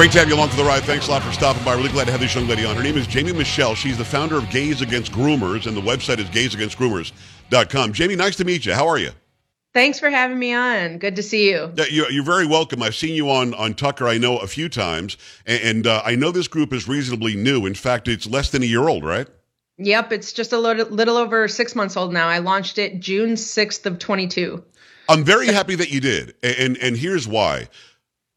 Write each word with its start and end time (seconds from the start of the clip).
Great 0.00 0.12
to 0.12 0.18
have 0.18 0.30
you 0.30 0.34
along 0.34 0.48
for 0.48 0.56
the 0.56 0.64
ride. 0.64 0.82
Thanks 0.84 1.08
a 1.08 1.10
lot 1.10 1.22
for 1.22 1.30
stopping 1.30 1.62
by. 1.62 1.74
Really 1.74 1.90
glad 1.90 2.06
to 2.06 2.10
have 2.10 2.22
this 2.22 2.34
young 2.34 2.48
lady 2.48 2.64
on. 2.64 2.74
Her 2.74 2.82
name 2.82 2.96
is 2.96 3.06
Jamiee 3.06 3.36
Michell. 3.36 3.74
She's 3.74 3.98
the 3.98 4.04
founder 4.06 4.38
of 4.38 4.48
Gays 4.48 4.80
Against 4.80 5.12
Groomers, 5.12 5.66
and 5.66 5.76
the 5.76 5.82
website 5.82 6.16
is 6.16 6.24
gaysagainstgroomers.com. 6.30 7.92
Jamie, 7.92 8.16
nice 8.16 8.34
to 8.36 8.46
meet 8.46 8.64
you. 8.64 8.72
How 8.72 8.88
are 8.88 8.96
you? 8.96 9.10
Thanks 9.74 10.00
for 10.00 10.08
having 10.08 10.38
me 10.38 10.54
on. 10.54 10.96
Good 10.96 11.16
to 11.16 11.22
see 11.22 11.50
you. 11.50 11.70
Yeah, 11.76 12.06
you're, 12.08 12.24
very 12.24 12.46
welcome. 12.46 12.82
I've 12.82 12.94
seen 12.94 13.14
you 13.14 13.28
on, 13.28 13.52
on 13.52 13.74
Tucker, 13.74 14.08
I 14.08 14.16
know, 14.16 14.38
a 14.38 14.46
few 14.46 14.70
times, 14.70 15.18
and, 15.44 15.62
and 15.62 15.86
uh, 15.86 16.00
I 16.02 16.14
know 16.14 16.30
this 16.30 16.48
group 16.48 16.72
is 16.72 16.88
reasonably 16.88 17.36
new. 17.36 17.66
In 17.66 17.74
fact, 17.74 18.08
it's 18.08 18.26
less 18.26 18.48
than 18.48 18.62
a 18.62 18.66
year 18.66 18.88
old, 18.88 19.04
right? 19.04 19.28
Yep, 19.76 20.12
it's 20.12 20.32
just 20.32 20.54
a 20.54 20.58
little, 20.58 21.18
over 21.18 21.46
six 21.46 21.76
months 21.76 21.98
old 21.98 22.14
now. 22.14 22.26
I 22.26 22.38
launched 22.38 22.78
it 22.78 23.00
June 23.00 23.32
6th 23.32 23.84
of 23.84 23.98
22. 23.98 24.64
I'm 25.10 25.24
very 25.24 25.48
happy 25.48 25.74
that 25.74 25.90
you 25.90 26.00
did, 26.00 26.36
and, 26.42 26.78
and 26.78 26.96
here's 26.96 27.28
why 27.28 27.68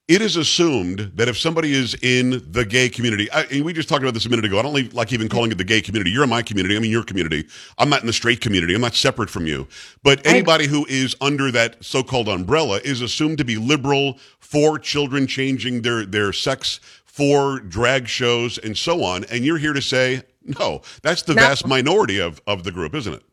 it 0.10 0.22
is 0.22 0.36
assumed 0.36 1.12
that 1.16 1.30
if 1.30 1.38
somebody 1.38 1.74
is 1.74 1.96
in 2.02 2.44
the 2.52 2.66
gay 2.66 2.90
community, 2.90 3.32
I, 3.32 3.44
and 3.44 3.64
we 3.64 3.72
just 3.72 3.88
talked 3.88 4.02
about 4.04 4.14
this 4.14 4.26
a 4.26 4.30
minute 4.30 4.44
ago. 4.44 4.60
I 4.60 4.62
don't 4.62 4.94
like 4.94 5.14
even 5.14 5.30
calling 5.30 5.52
it 5.52 5.58
the 5.58 5.64
gay 5.64 5.80
community. 5.82 6.12
You're 6.12 6.24
in 6.24 6.30
my 6.30 6.42
community. 6.42 6.76
I'm 6.76 6.84
in 6.84 6.90
your 6.92 7.04
community. 7.04 7.48
I'm 7.78 7.90
not 7.90 8.02
in 8.02 8.08
the 8.08 8.14
straight 8.14 8.42
community. 8.42 8.76
I'm 8.76 8.82
not 8.82 8.96
separate 8.96 9.30
from 9.30 9.48
you. 9.48 9.66
But 10.04 10.26
anybody 10.28 10.68
who 10.68 10.86
is 10.88 11.16
under 11.22 11.52
that 11.52 11.84
so-called 11.84 12.28
umbrella 12.28 12.82
is 12.84 13.02
assumed 13.02 13.38
to 13.38 13.46
be 13.46 13.56
liberal 13.56 14.20
for 14.40 14.78
children 14.78 15.26
changing 15.26 15.84
their 15.84 16.06
their 16.06 16.34
sex, 16.34 16.82
for 17.06 17.60
drag 17.62 18.08
shows, 18.08 18.58
and 18.58 18.78
so 18.78 19.04
on. 19.04 19.24
And 19.26 19.46
you're 19.46 19.58
here 19.58 19.74
to 19.74 19.82
say 19.82 20.24
no. 20.44 20.82
That's 21.02 21.22
the 21.22 21.34
No. 21.34 21.44
vast 21.44 21.66
minority 21.66 22.20
of 22.20 22.42
of 22.46 22.64
the 22.66 22.72
group, 22.72 22.94
isn't 22.94 23.14
it? 23.14 23.24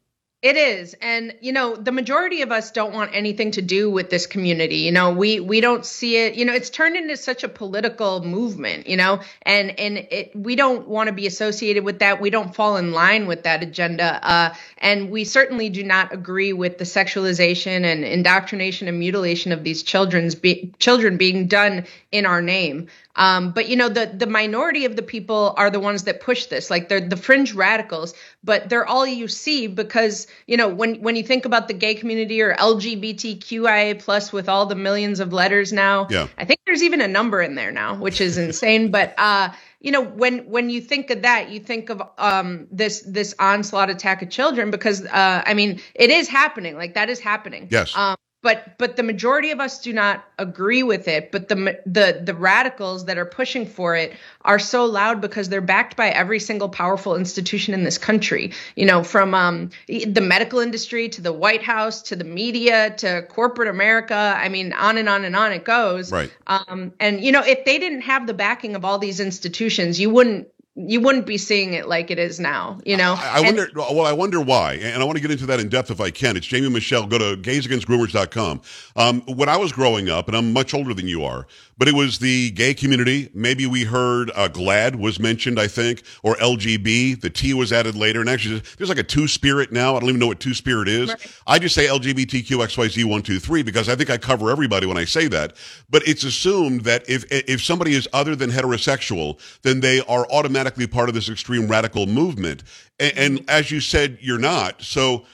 It 0.42 0.56
is. 0.56 0.96
And 1.02 1.34
you 1.42 1.52
know, 1.52 1.77
the 1.77 1.92
majority 1.92 2.41
of 2.41 2.50
us 2.50 2.70
don't 2.70 2.94
want 2.94 3.10
anything 3.12 3.50
to 3.52 3.62
do 3.62 3.91
with 3.91 4.08
this 4.08 4.27
community. 4.27 4.77
You 4.77 4.91
know, 4.91 5.10
we 5.10 5.38
we 5.38 5.60
don't 5.60 5.84
see 5.84 6.16
it, 6.16 6.34
you 6.34 6.46
know, 6.46 6.55
it's 6.55 6.70
turned 6.70 6.96
into 6.96 7.19
such 7.19 7.44
a 7.44 7.48
political 7.48 8.24
movement, 8.24 8.86
you 8.86 8.96
know, 8.96 9.20
and 9.42 9.78
and 9.78 9.98
it 9.98 10.34
we 10.34 10.56
don't 10.56 10.88
want 10.88 11.08
to 11.08 11.12
be 11.12 11.27
associated 11.27 11.84
with 11.84 11.98
that. 11.98 12.22
We 12.22 12.30
don't 12.30 12.55
fall 12.55 12.78
in 12.78 12.92
line 12.92 13.27
with 13.27 13.42
that 13.42 13.62
agenda. 13.62 14.18
Uh 14.22 14.55
and 14.78 15.11
we 15.11 15.24
certainly 15.24 15.68
do 15.68 15.84
not 15.84 16.14
agree 16.14 16.55
with 16.55 16.78
the 16.78 16.84
sexualization 16.84 17.84
and 17.84 18.02
indoctrination 18.02 18.88
and 18.88 18.98
mutilation 18.98 19.52
of 19.52 19.62
these 19.62 19.83
children's 19.83 20.34
be, 20.34 20.72
children 20.78 21.18
being 21.18 21.48
done 21.48 21.84
in 22.12 22.24
our 22.24 22.41
name. 22.41 22.88
Um, 23.14 23.52
but 23.52 23.68
you 23.68 23.77
know, 23.77 23.91
the 23.91 24.06
the 24.06 24.27
minority 24.27 24.86
of 24.86 24.96
the 24.96 25.02
people 25.02 25.52
are 25.58 25.68
the 25.68 25.80
ones 25.80 26.05
that 26.05 26.20
push 26.22 26.46
this. 26.46 26.70
Like 26.70 26.88
they're 26.88 27.06
the 27.06 27.16
fringe 27.16 27.52
radicals, 27.52 28.14
but 28.42 28.70
they're 28.70 28.86
all 28.86 29.06
you 29.06 29.28
see 29.28 29.66
because 29.66 30.27
you 30.47 30.56
know 30.56 30.69
when 30.69 31.01
when 31.01 31.17
you 31.17 31.23
think 31.23 31.45
about 31.45 31.68
the 31.68 31.74
gay 31.74 31.95
community 31.95 32.41
or 32.42 32.55
LGBTQIA 32.55 33.98
plus 33.98 34.33
with 34.33 34.48
all 34.48 34.67
the 34.67 34.74
millions 34.74 35.20
of 35.20 35.33
letters 35.33 35.73
now. 35.73 36.07
Yeah. 36.11 36.29
I 36.39 36.45
think 36.45 36.61
there's 36.67 36.83
even 36.83 37.01
a 37.01 37.08
number 37.08 37.41
in 37.42 37.55
there 37.55 37.73
now, 37.73 37.96
which 37.96 38.20
is 38.20 38.39
insane. 38.46 38.90
but 38.90 39.14
uh, 39.19 39.51
you 39.80 39.90
know, 39.90 40.02
when 40.02 40.40
when 40.51 40.69
you 40.70 40.80
think 40.80 41.11
of 41.11 41.23
that, 41.23 41.51
you 41.51 41.61
think 41.61 41.89
of 41.89 42.02
um, 42.19 42.67
this 42.70 43.02
this 43.07 43.35
onslaught 43.39 43.90
attack 43.90 44.23
of 44.23 44.29
children 44.29 44.70
because 44.70 45.05
uh, 45.05 45.42
I 45.46 45.55
mean, 45.55 45.80
it 45.95 46.11
is 46.11 46.29
happening. 46.29 46.77
Like 46.77 46.95
that 46.95 47.08
is 47.08 47.19
happening. 47.19 47.69
Yes. 47.70 47.96
Um, 47.96 48.17
but 48.42 48.78
but 48.78 48.96
the 48.96 49.02
majority 49.02 49.51
of 49.51 49.61
us 49.61 49.80
do 49.80 49.92
not 49.92 50.24
agree 50.39 50.83
with 50.83 51.08
it 51.08 51.30
but 51.30 51.48
the 51.48 51.78
the 51.86 52.20
the 52.24 52.34
radicals 52.34 53.05
that 53.06 53.18
are 53.18 53.27
pushing 53.27 53.67
for 53.67 53.96
it 53.96 54.12
are 54.42 54.58
so 54.58 54.84
loud 54.86 55.20
because 55.20 55.48
they're 55.48 55.61
backed 55.61 55.96
by 55.96 56.08
every 56.08 56.40
single 56.40 56.68
powerful 56.68 57.14
institution 57.17 57.74
in 57.74 57.84
this 57.84 57.98
country. 57.98 58.52
You 58.77 58.86
know 58.86 59.02
from 59.02 59.34
um 59.34 59.70
the 59.86 60.20
medical 60.20 60.61
industry 60.61 61.08
to 61.11 61.20
the 61.20 61.33
white 61.33 61.62
house 61.62 62.02
to 62.02 62.17
the 62.17 62.24
media 62.24 62.95
to 62.98 63.23
corporate 63.28 63.68
america. 63.68 64.14
I 64.14 64.48
mean 64.48 64.72
on 64.72 64.96
and 64.96 65.08
on 65.08 65.24
and 65.24 65.36
on 65.36 65.52
it 65.52 65.64
goes. 65.64 66.12
Right. 66.12 66.33
um 66.46 66.92
and 66.98 67.22
you 67.22 67.33
know 67.33 67.42
if 67.45 67.64
they 67.64 67.78
didn't 67.78 68.02
have 68.02 68.27
the 68.27 68.34
backing 68.34 68.77
of 68.77 68.84
all 68.84 68.98
these 68.98 69.20
institutions 69.20 70.01
you 70.01 70.11
wouldn't 70.11 70.48
you 70.77 71.01
wouldn't 71.01 71.27
be 71.27 71.36
seeing 71.36 71.75
it 71.75 71.89
like 71.89 72.11
it 72.13 72.19
is 72.19 72.39
now 72.39 72.79
you 72.86 72.97
know 72.97 73.14
I, 73.19 73.27
I 73.27 73.39
And- 73.39 73.57
wonder. 73.57 73.69
Well, 73.75 74.07
I 74.07 74.13
wonder 74.13 74.41
why, 74.41 74.75
and 74.75 75.03
I 75.03 75.05
want 75.05 75.17
to 75.17 75.23
get 75.23 75.31
into 75.31 75.47
that 75.47 75.58
in 75.61 75.69
depth 75.69 75.91
if 75.91 76.01
I 76.01 76.11
can. 76.11 76.36
It's 76.36 76.47
Jamiee 76.47 76.70
Michell. 76.73 77.07
Go 77.08 77.19
to 77.19 77.36
gaysagainstgroomers.com. 77.41 78.61
Um, 78.97 79.20
when 79.23 79.48
I 79.48 79.57
was 79.57 79.73
growing 79.73 80.08
up, 80.08 80.29
and 80.29 80.36
I'm 80.36 80.53
much 80.53 80.73
older 80.75 80.95
than 80.95 81.08
you 81.08 81.25
are, 81.25 81.47
but 81.80 81.89
it 81.89 81.95
was 81.95 82.18
the 82.18 82.51
gay 82.51 82.74
community. 82.74 83.30
Maybe 83.33 83.67
we 83.67 83.85
heard 83.85 84.30
uh, 84.35 84.48
GLAAD 84.48 84.96
was 84.96 85.18
mentioned, 85.18 85.58
I 85.58 85.67
think, 85.67 86.02
or 86.23 86.35
LGB. 86.36 87.18
The 87.23 87.30
T 87.30 87.55
was 87.55 87.73
added 87.73 87.95
later, 87.95 88.20
and 88.20 88.29
actually, 88.29 88.63
there's 88.77 88.91
like 88.91 88.98
a 88.98 89.02
two 89.02 89.27
spirit 89.27 89.73
now. 89.73 89.96
I 89.96 90.01
don't 90.01 90.11
even 90.11 90.20
know 90.20 90.27
what 90.27 90.40
two 90.40 90.52
spirit 90.52 90.89
is. 90.89 91.08
Right. 91.08 91.36
I 91.46 91.58
just 91.58 91.74
say 91.74 91.86
LGBTQXYZ 91.86 93.07
one 93.07 93.23
two 93.23 93.40
three 93.40 93.63
because 93.63 93.89
I 93.89 93.96
think 93.96 94.11
I 94.11 94.19
cover 94.19 94.51
everybody 94.51 94.86
when 94.86 94.98
I 94.98 95.07
say 95.07 95.27
that. 95.29 95.57
But 95.89 96.07
it's 96.07 96.23
assumed 96.23 96.83
that 96.83 97.08
if 97.08 97.24
if 97.30 97.63
somebody 97.63 97.95
is 97.95 98.07
other 98.13 98.36
than 98.36 98.51
heterosexual, 98.51 99.40
then 99.63 99.80
they 99.80 100.02
are 100.02 100.27
automatically 100.30 100.86
part 100.86 101.08
of 101.08 101.14
this 101.14 101.30
extreme 101.30 101.67
radical 101.67 102.05
movement. 102.05 102.63
And, 102.98 103.17
and 103.17 103.51
as 103.51 103.70
you 103.70 103.80
said, 103.80 104.19
you're 104.20 104.39
not. 104.39 104.83
So. 104.83 105.24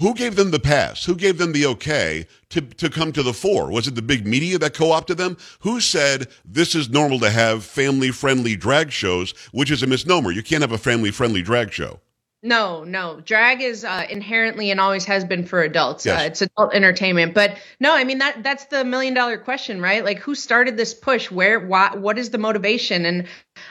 Who 0.00 0.14
gave 0.14 0.34
them 0.34 0.50
the 0.50 0.58
pass? 0.58 1.04
Who 1.04 1.14
gave 1.14 1.36
them 1.36 1.52
the 1.52 1.66
okay 1.66 2.26
to, 2.48 2.62
to 2.62 2.88
come 2.88 3.12
to 3.12 3.22
the 3.22 3.34
fore? 3.34 3.70
Was 3.70 3.86
it 3.86 3.94
the 3.94 4.02
big 4.02 4.26
media 4.26 4.58
that 4.58 4.72
co-opted 4.72 5.18
them? 5.18 5.36
Who 5.60 5.78
said 5.78 6.28
this 6.42 6.74
is 6.74 6.88
normal 6.88 7.20
to 7.20 7.28
have 7.28 7.64
family-friendly 7.64 8.56
drag 8.56 8.92
shows, 8.92 9.32
which 9.52 9.70
is 9.70 9.82
a 9.82 9.86
misnomer? 9.86 10.30
You 10.30 10.42
can't 10.42 10.62
have 10.62 10.72
a 10.72 10.78
family-friendly 10.78 11.42
drag 11.42 11.72
show. 11.72 12.00
No, 12.42 12.84
no. 12.84 13.20
Drag 13.20 13.60
is 13.60 13.84
uh, 13.84 14.06
inherently 14.08 14.70
and 14.70 14.80
always 14.80 15.04
has 15.04 15.26
been 15.26 15.44
for 15.44 15.60
adults. 15.60 16.06
Yes. 16.06 16.20
Uh, 16.20 16.24
it's 16.24 16.42
adult 16.42 16.72
entertainment. 16.72 17.34
But 17.34 17.58
no, 17.78 17.94
I 17.94 18.04
mean 18.04 18.18
that 18.18 18.42
that's 18.42 18.64
the 18.66 18.82
million 18.82 19.12
dollar 19.12 19.36
question, 19.36 19.82
right? 19.82 20.02
Like 20.02 20.20
who 20.20 20.34
started 20.34 20.78
this 20.78 20.94
push? 20.94 21.30
Where 21.30 21.60
why, 21.60 21.94
what 21.94 22.16
is 22.16 22.30
the 22.30 22.38
motivation? 22.38 23.04
And 23.04 23.26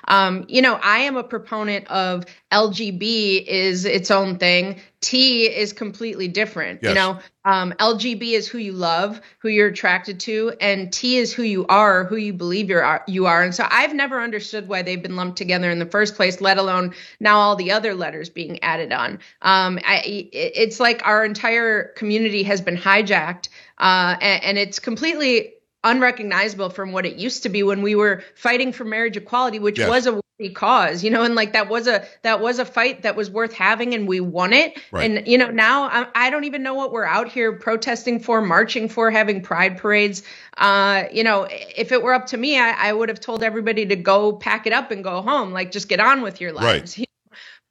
um, 0.07 0.45
you 0.47 0.61
know, 0.61 0.79
I 0.81 0.99
am 0.99 1.17
a 1.17 1.23
proponent 1.23 1.87
of 1.87 2.25
LGB 2.51 3.45
is 3.45 3.85
its 3.85 4.11
own 4.11 4.37
thing. 4.37 4.79
T 5.01 5.45
is 5.45 5.71
completely 5.71 6.27
different. 6.27 6.81
Yes. 6.83 6.89
You 6.89 6.95
know, 6.95 7.19
um, 7.45 7.73
LGB 7.79 8.33
is 8.33 8.47
who 8.47 8.57
you 8.57 8.73
love, 8.73 9.21
who 9.37 9.47
you're 9.47 9.69
attracted 9.69 10.19
to, 10.21 10.53
and 10.59 10.91
T 10.91 11.17
is 11.17 11.33
who 11.33 11.43
you 11.43 11.65
are, 11.67 12.03
who 12.03 12.17
you 12.17 12.33
believe 12.33 12.69
you're 12.69 13.01
you 13.07 13.25
are. 13.25 13.41
And 13.41 13.55
so 13.55 13.65
I've 13.69 13.93
never 13.93 14.21
understood 14.21 14.67
why 14.67 14.81
they've 14.81 15.01
been 15.01 15.15
lumped 15.15 15.37
together 15.37 15.71
in 15.71 15.79
the 15.79 15.85
first 15.85 16.15
place, 16.15 16.41
let 16.41 16.57
alone 16.57 16.93
now 17.19 17.37
all 17.37 17.55
the 17.55 17.71
other 17.71 17.95
letters 17.95 18.29
being 18.29 18.61
added 18.61 18.91
on. 18.91 19.19
Um, 19.41 19.79
I, 19.85 20.01
it's 20.33 20.79
like 20.79 21.01
our 21.05 21.23
entire 21.23 21.93
community 21.95 22.43
has 22.43 22.59
been 22.59 22.77
hijacked, 22.77 23.47
uh, 23.77 24.17
and, 24.19 24.43
and 24.43 24.57
it's 24.57 24.79
completely 24.79 25.53
unrecognizable 25.83 26.69
from 26.69 26.91
what 26.91 27.05
it 27.05 27.15
used 27.15 27.43
to 27.43 27.49
be 27.49 27.63
when 27.63 27.81
we 27.81 27.95
were 27.95 28.23
fighting 28.35 28.71
for 28.73 28.83
marriage 28.83 29.17
equality, 29.17 29.59
which 29.59 29.77
Yes. 29.77 29.87
was 29.89 30.07
a 30.07 30.11
worthy 30.13 30.53
cause, 30.53 31.03
you 31.03 31.09
know, 31.09 31.23
and 31.23 31.35
like 31.35 31.53
that 31.53 31.69
was 31.69 31.87
a 31.87 32.05
that 32.21 32.39
was 32.41 32.59
a 32.59 32.65
fight 32.65 33.03
that 33.03 33.15
was 33.15 33.29
worth 33.29 33.53
having, 33.53 33.93
and 33.93 34.07
we 34.07 34.19
won 34.19 34.53
it. 34.53 34.77
Right. 34.91 35.09
And 35.09 35.27
you 35.27 35.37
know, 35.37 35.49
now 35.49 35.83
I, 35.83 36.07
I 36.15 36.29
don't 36.29 36.43
even 36.45 36.63
know 36.63 36.73
what 36.75 36.91
we're 36.91 37.05
out 37.05 37.29
here 37.29 37.53
protesting 37.53 38.19
for, 38.19 38.41
marching 38.41 38.89
for, 38.89 39.11
having 39.11 39.41
pride 39.41 39.77
parades. 39.77 40.23
Uh, 40.57 41.03
you 41.11 41.23
know, 41.23 41.47
if 41.49 41.91
it 41.91 42.01
were 42.03 42.13
up 42.13 42.27
to 42.27 42.37
me, 42.37 42.59
I, 42.59 42.89
I 42.89 42.93
would 42.93 43.09
have 43.09 43.19
told 43.19 43.43
everybody 43.43 43.85
to 43.87 43.95
go 43.95 44.33
pack 44.33 44.67
it 44.67 44.73
up 44.73 44.91
and 44.91 45.03
go 45.03 45.21
home, 45.21 45.51
like 45.51 45.71
just 45.71 45.87
get 45.89 45.99
on 45.99 46.21
with 46.21 46.41
your 46.41 46.53
Right. 46.53 46.81
lives. 46.81 46.99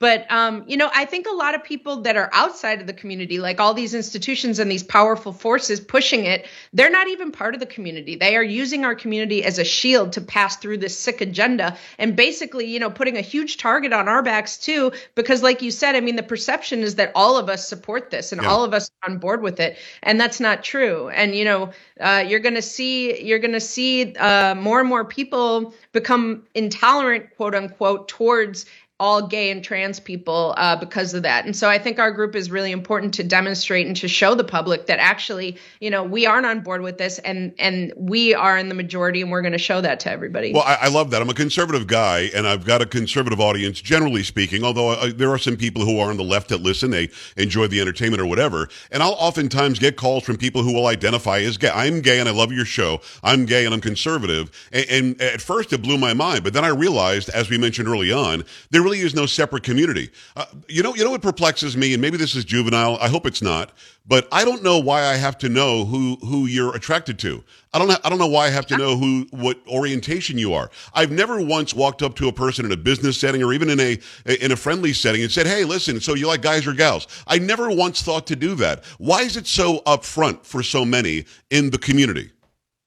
But 0.01 0.31
um, 0.31 0.65
you 0.69 0.77
know, 0.77 0.91
I 0.95 1.05
think 1.07 1.27
a 1.27 1.35
lot 1.35 1.57
of 1.57 1.65
people 1.65 2.03
that 2.03 2.17
are 2.17 2.31
outside 2.33 2.81
of 2.81 2.87
the 2.87 2.93
community, 2.93 3.41
like 3.41 3.59
all 3.59 3.75
these 3.75 3.95
institutions 3.95 4.61
and 4.61 4.71
these 4.71 4.85
powerful 4.85 5.33
forces 5.33 5.81
pushing 5.81 6.25
it, 6.25 6.47
they're 6.73 6.91
not 6.91 7.09
even 7.09 7.33
part 7.33 7.55
of 7.55 7.61
the 7.61 7.67
community. 7.67 8.15
They 8.15 8.37
are 8.37 8.43
using 8.43 8.85
our 8.85 8.95
community 8.95 9.43
as 9.43 9.59
a 9.59 9.65
shield 9.65 10.13
to 10.13 10.21
pass 10.21 10.57
through 10.57 10.79
this 10.79 10.97
sick 10.97 11.21
agenda 11.21 11.77
and 11.99 12.15
basically, 12.15 12.67
you 12.67 12.79
know, 12.79 12.91
putting 12.91 13.17
a 13.17 13.23
huge 13.23 13.57
target 13.57 13.93
on 13.93 14.09
our 14.09 14.23
backs 14.23 14.57
too. 14.57 14.93
Because, 15.17 15.43
like 15.43 15.63
you 15.63 15.73
said, 15.73 15.97
I 15.97 16.01
mean, 16.01 16.15
the 16.15 16.23
perception 16.23 16.81
is 16.81 16.95
that 16.95 17.11
all 17.17 17.37
of 17.37 17.49
us 17.49 17.67
support 17.67 18.11
this 18.11 18.31
and 18.31 18.43
yeah. 18.43 18.49
all 18.49 18.63
of 18.63 18.73
us 18.75 18.93
are 19.03 19.11
on 19.11 19.19
board 19.19 19.43
with 19.43 19.59
it, 19.59 19.79
and 20.05 20.21
that's 20.21 20.39
not 20.39 20.63
true. 20.63 21.09
And 21.09 21.35
you 21.35 21.45
know, 21.45 21.73
uh, 22.01 22.25
you're 22.27 22.39
going 22.39 22.55
to 22.55 22.63
see 22.63 23.21
you're 23.21 23.41
going 23.41 23.53
to 23.53 23.61
see 23.61 24.15
uh, 24.15 24.55
more 24.55 24.79
and 24.79 24.89
more 24.89 25.05
people 25.05 25.75
become 25.91 26.45
intolerant, 26.55 27.35
quote 27.37 27.57
unquote, 27.57 28.07
towards 28.07 28.65
all 29.01 29.29
gay 29.29 29.51
and 29.53 29.63
trans 29.63 30.01
people 30.01 30.55
uh, 30.57 30.75
because 30.75 31.15
of 31.15 31.23
that. 31.23 31.45
And 31.45 31.55
so 31.55 31.69
I 31.69 31.79
think 31.79 32.01
our 32.01 32.11
group 32.11 32.35
is 32.35 32.51
really 32.51 32.73
important 32.73 33.15
to 33.15 33.23
demonstrate 33.23 33.87
and 33.87 33.95
to 33.97 34.09
show 34.09 34.35
the 34.35 34.43
public 34.43 34.87
that 34.87 34.99
actually, 34.99 35.57
you 35.81 35.89
know, 35.89 36.03
we 36.03 36.27
aren't 36.27 36.47
on 36.47 36.61
board 36.61 36.83
with 36.83 36.99
this 36.99 37.21
and 37.21 37.55
and 37.61 37.93
we 37.97 38.35
are 38.35 38.59
in 38.59 38.69
the 38.69 38.75
majority 38.75 39.23
and 39.23 39.31
we're 39.31 39.43
going 39.43 39.53
to 39.53 39.59
show 39.59 39.81
that 39.81 40.01
to 40.01 40.11
everybody. 40.11 40.53
Well, 40.53 40.65
I, 40.65 40.79
I, 40.83 40.89
love 40.89 41.11
that. 41.11 41.23
I'm 41.23 41.31
a 41.31 41.35
conservative 41.35 41.87
guy 41.87 42.31
and 42.35 42.47
I've 42.49 42.65
got 42.65 42.83
a 42.83 42.87
conservative 42.87 43.41
audience, 43.41 43.81
generally 43.81 44.25
speaking, 44.25 44.65
although 44.65 44.91
uh, 44.91 45.13
there 45.15 45.31
are 45.31 45.39
some 45.39 45.57
people 45.57 45.85
who 45.85 46.01
are 46.01 46.11
on 46.11 46.17
the 46.17 46.25
left 46.25 46.49
that 46.49 46.61
listen, 46.61 46.91
they 46.91 47.09
enjoy 47.37 47.69
the 47.69 47.81
entertainment 47.81 48.21
or 48.21 48.27
whatever. 48.27 48.69
And 48.91 49.01
I'll 49.01 49.13
oftentimes 49.13 49.79
get 49.79 49.97
calls 49.97 50.25
from 50.25 50.39
people 50.39 50.65
who 50.65 50.75
will 50.75 50.89
identify 50.89 51.39
as 51.39 51.57
gay. 51.57 51.71
I'm 51.71 52.01
gay 52.01 52.19
and 52.19 52.29
I 52.29 52.33
love 52.33 52.51
your 52.51 52.65
show. 52.65 53.01
I'm 53.23 53.47
gay 53.47 53.65
and 53.65 53.73
I'm 53.73 53.81
conservative. 53.81 54.51
And, 54.73 54.87
and 54.91 55.23
at 55.23 55.41
first 55.41 55.73
it 55.73 55.83
blew 55.83 55.99
my 55.99 56.15
mind, 56.15 56.43
but 56.43 56.53
then 56.53 56.65
I 56.65 56.69
realized, 56.69 57.29
as 57.29 57.49
we 57.49 57.59
mentioned 57.59 57.87
early 57.87 58.11
on, 58.11 58.45
there 58.71 58.88
really 58.89 59.01
is 59.05 59.15
no 59.15 59.27
separate 59.27 59.63
community. 59.63 60.11
Uh, 60.37 60.47
you 60.69 60.83
know, 60.83 60.95
you 60.95 61.05
know 61.05 61.11
what 61.11 61.23
perplexes 61.23 61.77
me, 61.77 61.93
and 61.93 62.01
maybe 62.01 62.17
this 62.17 62.35
is 62.35 62.45
juvenile. 62.45 62.97
I 63.01 63.09
hope 63.09 63.27
it's 63.27 63.43
not, 63.43 63.73
but 64.07 64.27
I 64.33 64.45
don't 64.45 64.63
know 64.63 64.79
why 64.79 65.05
I 65.05 65.17
have 65.17 65.37
to 65.39 65.49
know 65.49 65.85
who 65.85 66.17
who 66.17 66.47
you're 66.47 66.75
attracted 66.75 67.19
to. 67.21 67.45
I 67.75 67.79
don't. 67.79 67.91
I 68.05 68.09
don't 68.09 68.19
know 68.19 68.27
why 68.27 68.47
I 68.47 68.51
have 68.51 68.67
to 68.67 68.77
know 68.77 68.97
who 68.97 69.27
what 69.31 69.59
orientation 69.69 70.39
you 70.39 70.55
are. 70.55 70.71
I've 70.95 71.11
never 71.11 71.43
once 71.43 71.75
walked 71.75 72.03
up 72.03 72.15
to 72.17 72.29
a 72.29 72.33
person 72.33 72.65
in 72.65 72.73
a 72.73 72.77
business 72.77 73.19
setting 73.19 73.43
or 73.43 73.53
even 73.53 73.69
in 73.69 73.81
a 73.81 73.99
in 74.43 74.53
a 74.53 74.57
friendly 74.57 74.93
setting 74.93 75.23
and 75.23 75.31
said, 75.31 75.47
"Hey, 75.47 75.65
listen, 75.65 76.01
so 76.01 76.15
you 76.15 76.27
like 76.27 76.43
guys 76.43 76.67
or 76.67 76.73
gals?" 76.73 77.07
I 77.27 77.39
never 77.39 77.71
once 77.71 78.03
thought 78.03 78.27
to 78.29 78.37
do 78.37 78.55
that. 78.57 78.85
Why 78.97 79.23
is 79.23 79.37
it 79.37 79.47
so 79.47 79.81
upfront 79.81 80.45
for 80.45 80.63
so 80.63 80.85
many 80.85 81.27
in 81.51 81.71
the 81.71 81.79
community? 81.79 82.31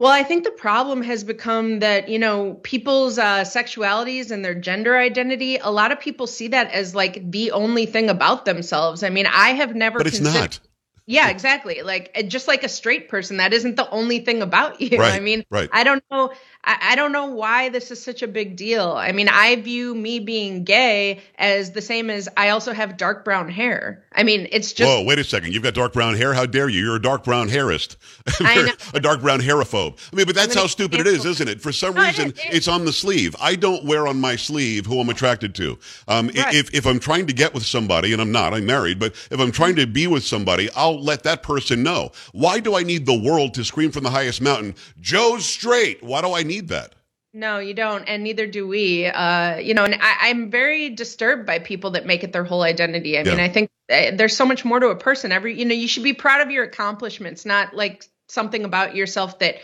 Well, 0.02 0.12
I 0.12 0.24
think 0.24 0.46
the 0.46 0.50
problem 0.50 1.04
has 1.04 1.24
become 1.24 1.78
that, 1.82 2.10
you 2.10 2.18
know, 2.18 2.56
people's 2.64 3.20
uh, 3.20 3.42
sexualities 3.42 4.32
and 4.32 4.44
their 4.44 4.56
gender 4.56 4.98
identity, 4.98 5.58
a 5.58 5.70
lot 5.70 5.92
of 5.92 6.00
people 6.00 6.26
see 6.26 6.48
that 6.48 6.72
as 6.72 6.96
like 6.96 7.30
the 7.30 7.52
only 7.52 7.86
thing 7.86 8.10
about 8.10 8.46
themselves. 8.46 9.04
I 9.04 9.12
mean, 9.12 9.28
I 9.28 9.50
have 9.50 9.76
never 9.76 10.00
But 10.00 10.08
it's 10.08 10.20
not. 10.20 10.60
Yeah, 11.06 11.30
exactly. 11.30 11.84
Like 11.84 12.16
just 12.30 12.48
like 12.48 12.64
a 12.64 12.70
straight 12.70 13.10
person, 13.10 13.38
that 13.38 13.54
isn't 13.54 13.76
the 13.76 13.88
only 13.92 14.26
thing 14.26 14.42
about 14.42 14.82
you. 14.82 14.98
Right, 14.98 15.14
I 15.14 15.20
mean, 15.20 15.46
right. 15.52 15.70
I 15.72 15.84
don't 15.84 16.04
know. 16.10 16.34
I, 16.64 16.78
I, 16.92 16.96
don't 16.96 17.12
know 17.12 17.26
why 17.26 17.70
this 17.70 17.90
is 17.90 18.02
such 18.04 18.22
a 18.22 18.28
big 18.28 18.56
deal. 18.56 18.92
I 18.92 19.12
mean, 19.14 19.28
I 19.30 19.56
view 19.56 19.96
me 19.96 20.20
being 20.20 20.64
gay 20.64 21.22
as 21.38 21.72
the 21.72 21.82
same 21.82 22.10
as 22.10 22.30
I 22.38 22.50
also 22.50 22.72
have 22.72 22.98
dark 22.98 23.26
brown 23.26 23.50
hair. 23.50 24.04
I 24.14 24.24
mean, 24.24 24.48
it's 24.52 24.72
just. 24.72 24.88
Whoa, 24.88 25.04
wait 25.04 25.18
a 25.18 25.24
second. 25.24 25.54
You've 25.54 25.64
got 25.64 25.74
dark 25.74 25.94
brown 25.94 26.16
hair. 26.16 26.34
How 26.34 26.46
dare 26.46 26.70
you? 26.70 26.84
You're 26.84 26.98
a 26.98 27.02
dark 27.02 27.24
brown 27.24 27.50
hairist. 27.50 27.98
I 28.40 28.62
know. 28.66 28.72
a 28.94 29.00
dark 29.00 29.22
brown 29.22 29.40
hairophobe. 29.40 29.98
I 30.12 30.16
mean, 30.16 30.26
but 30.28 30.36
that's 30.36 30.54
how 30.54 30.68
stupid 30.68 31.00
it 31.00 31.08
is, 31.08 31.26
isn't 31.26 31.48
it? 31.48 31.62
For 31.62 31.72
some 31.72 31.96
no, 31.96 32.04
reason, 32.04 32.30
it, 32.30 32.38
it, 32.38 32.54
it's 32.54 32.68
on 32.68 32.86
the 32.86 32.94
sleeve. 32.94 33.36
I 33.40 33.56
don't 33.56 33.84
wear 33.86 34.08
on 34.08 34.22
my 34.22 34.36
sleeve 34.36 34.86
who 34.86 35.00
I'm 35.00 35.10
attracted 35.10 35.56
to. 35.56 35.80
Um, 36.08 36.28
right. 36.28 36.54
if, 36.54 36.74
if 36.74 36.86
I'm 36.86 37.00
trying 37.00 37.26
to 37.28 37.34
get 37.34 37.54
with 37.56 37.66
somebody, 37.66 38.14
and 38.14 38.22
I'm 38.22 38.32
not, 38.32 38.54
I'm 38.54 38.66
married, 38.66 39.00
but 39.00 39.14
if 39.32 39.40
I'm 39.40 39.52
trying 39.52 39.78
to 39.78 39.88
be 39.88 40.06
with 40.06 40.24
somebody, 40.24 40.70
I'll 40.76 41.02
let 41.02 41.24
that 41.24 41.42
person 41.42 41.82
know. 41.82 42.12
Why 42.34 42.60
do 42.60 42.76
I 42.76 42.84
need 42.84 43.08
the 43.08 43.20
world 43.20 43.56
to 43.56 43.64
scream 43.64 43.92
from 43.92 44.04
the 44.04 44.12
highest 44.12 44.42
mountain, 44.42 44.76
Joe's 45.00 45.46
straight? 45.46 46.04
Why 46.04 46.22
do 46.22 46.34
I 46.34 46.44
need 46.44 46.51
that? 46.60 46.96
No, 47.34 47.60
you 47.60 47.74
don't, 47.74 48.04
and 48.06 48.24
neither 48.24 48.46
do 48.46 48.68
we. 48.68 49.06
Uh, 49.06 49.58
you 49.58 49.74
know, 49.74 49.86
and 49.86 49.96
I, 50.02 50.28
am 50.28 50.52
very 50.52 50.90
disturbed 50.90 51.46
by 51.46 51.60
people 51.60 51.92
that 51.92 52.06
make 52.06 52.26
it 52.26 52.34
their 52.34 52.44
whole 52.44 52.62
identity. 52.62 53.18
I 53.18 53.22
yeah. 53.22 53.32
mean, 53.32 53.40
I 53.40 53.48
think 53.48 53.70
uh, 53.90 54.12
there's 54.14 54.36
so 54.36 54.46
much 54.46 54.66
more 54.66 54.82
to 54.82 54.90
a 54.90 54.98
person. 54.98 55.32
Every, 55.32 55.58
you 55.58 55.64
know, 55.64 55.74
you 55.74 55.88
should 55.88 56.04
be 56.04 56.14
proud 56.14 56.42
of 56.42 56.52
your 56.52 56.66
accomplishments, 56.66 57.46
not 57.46 57.74
like 57.74 58.06
something 58.28 58.66
about 58.66 58.96
yourself 58.96 59.40
that. 59.40 59.56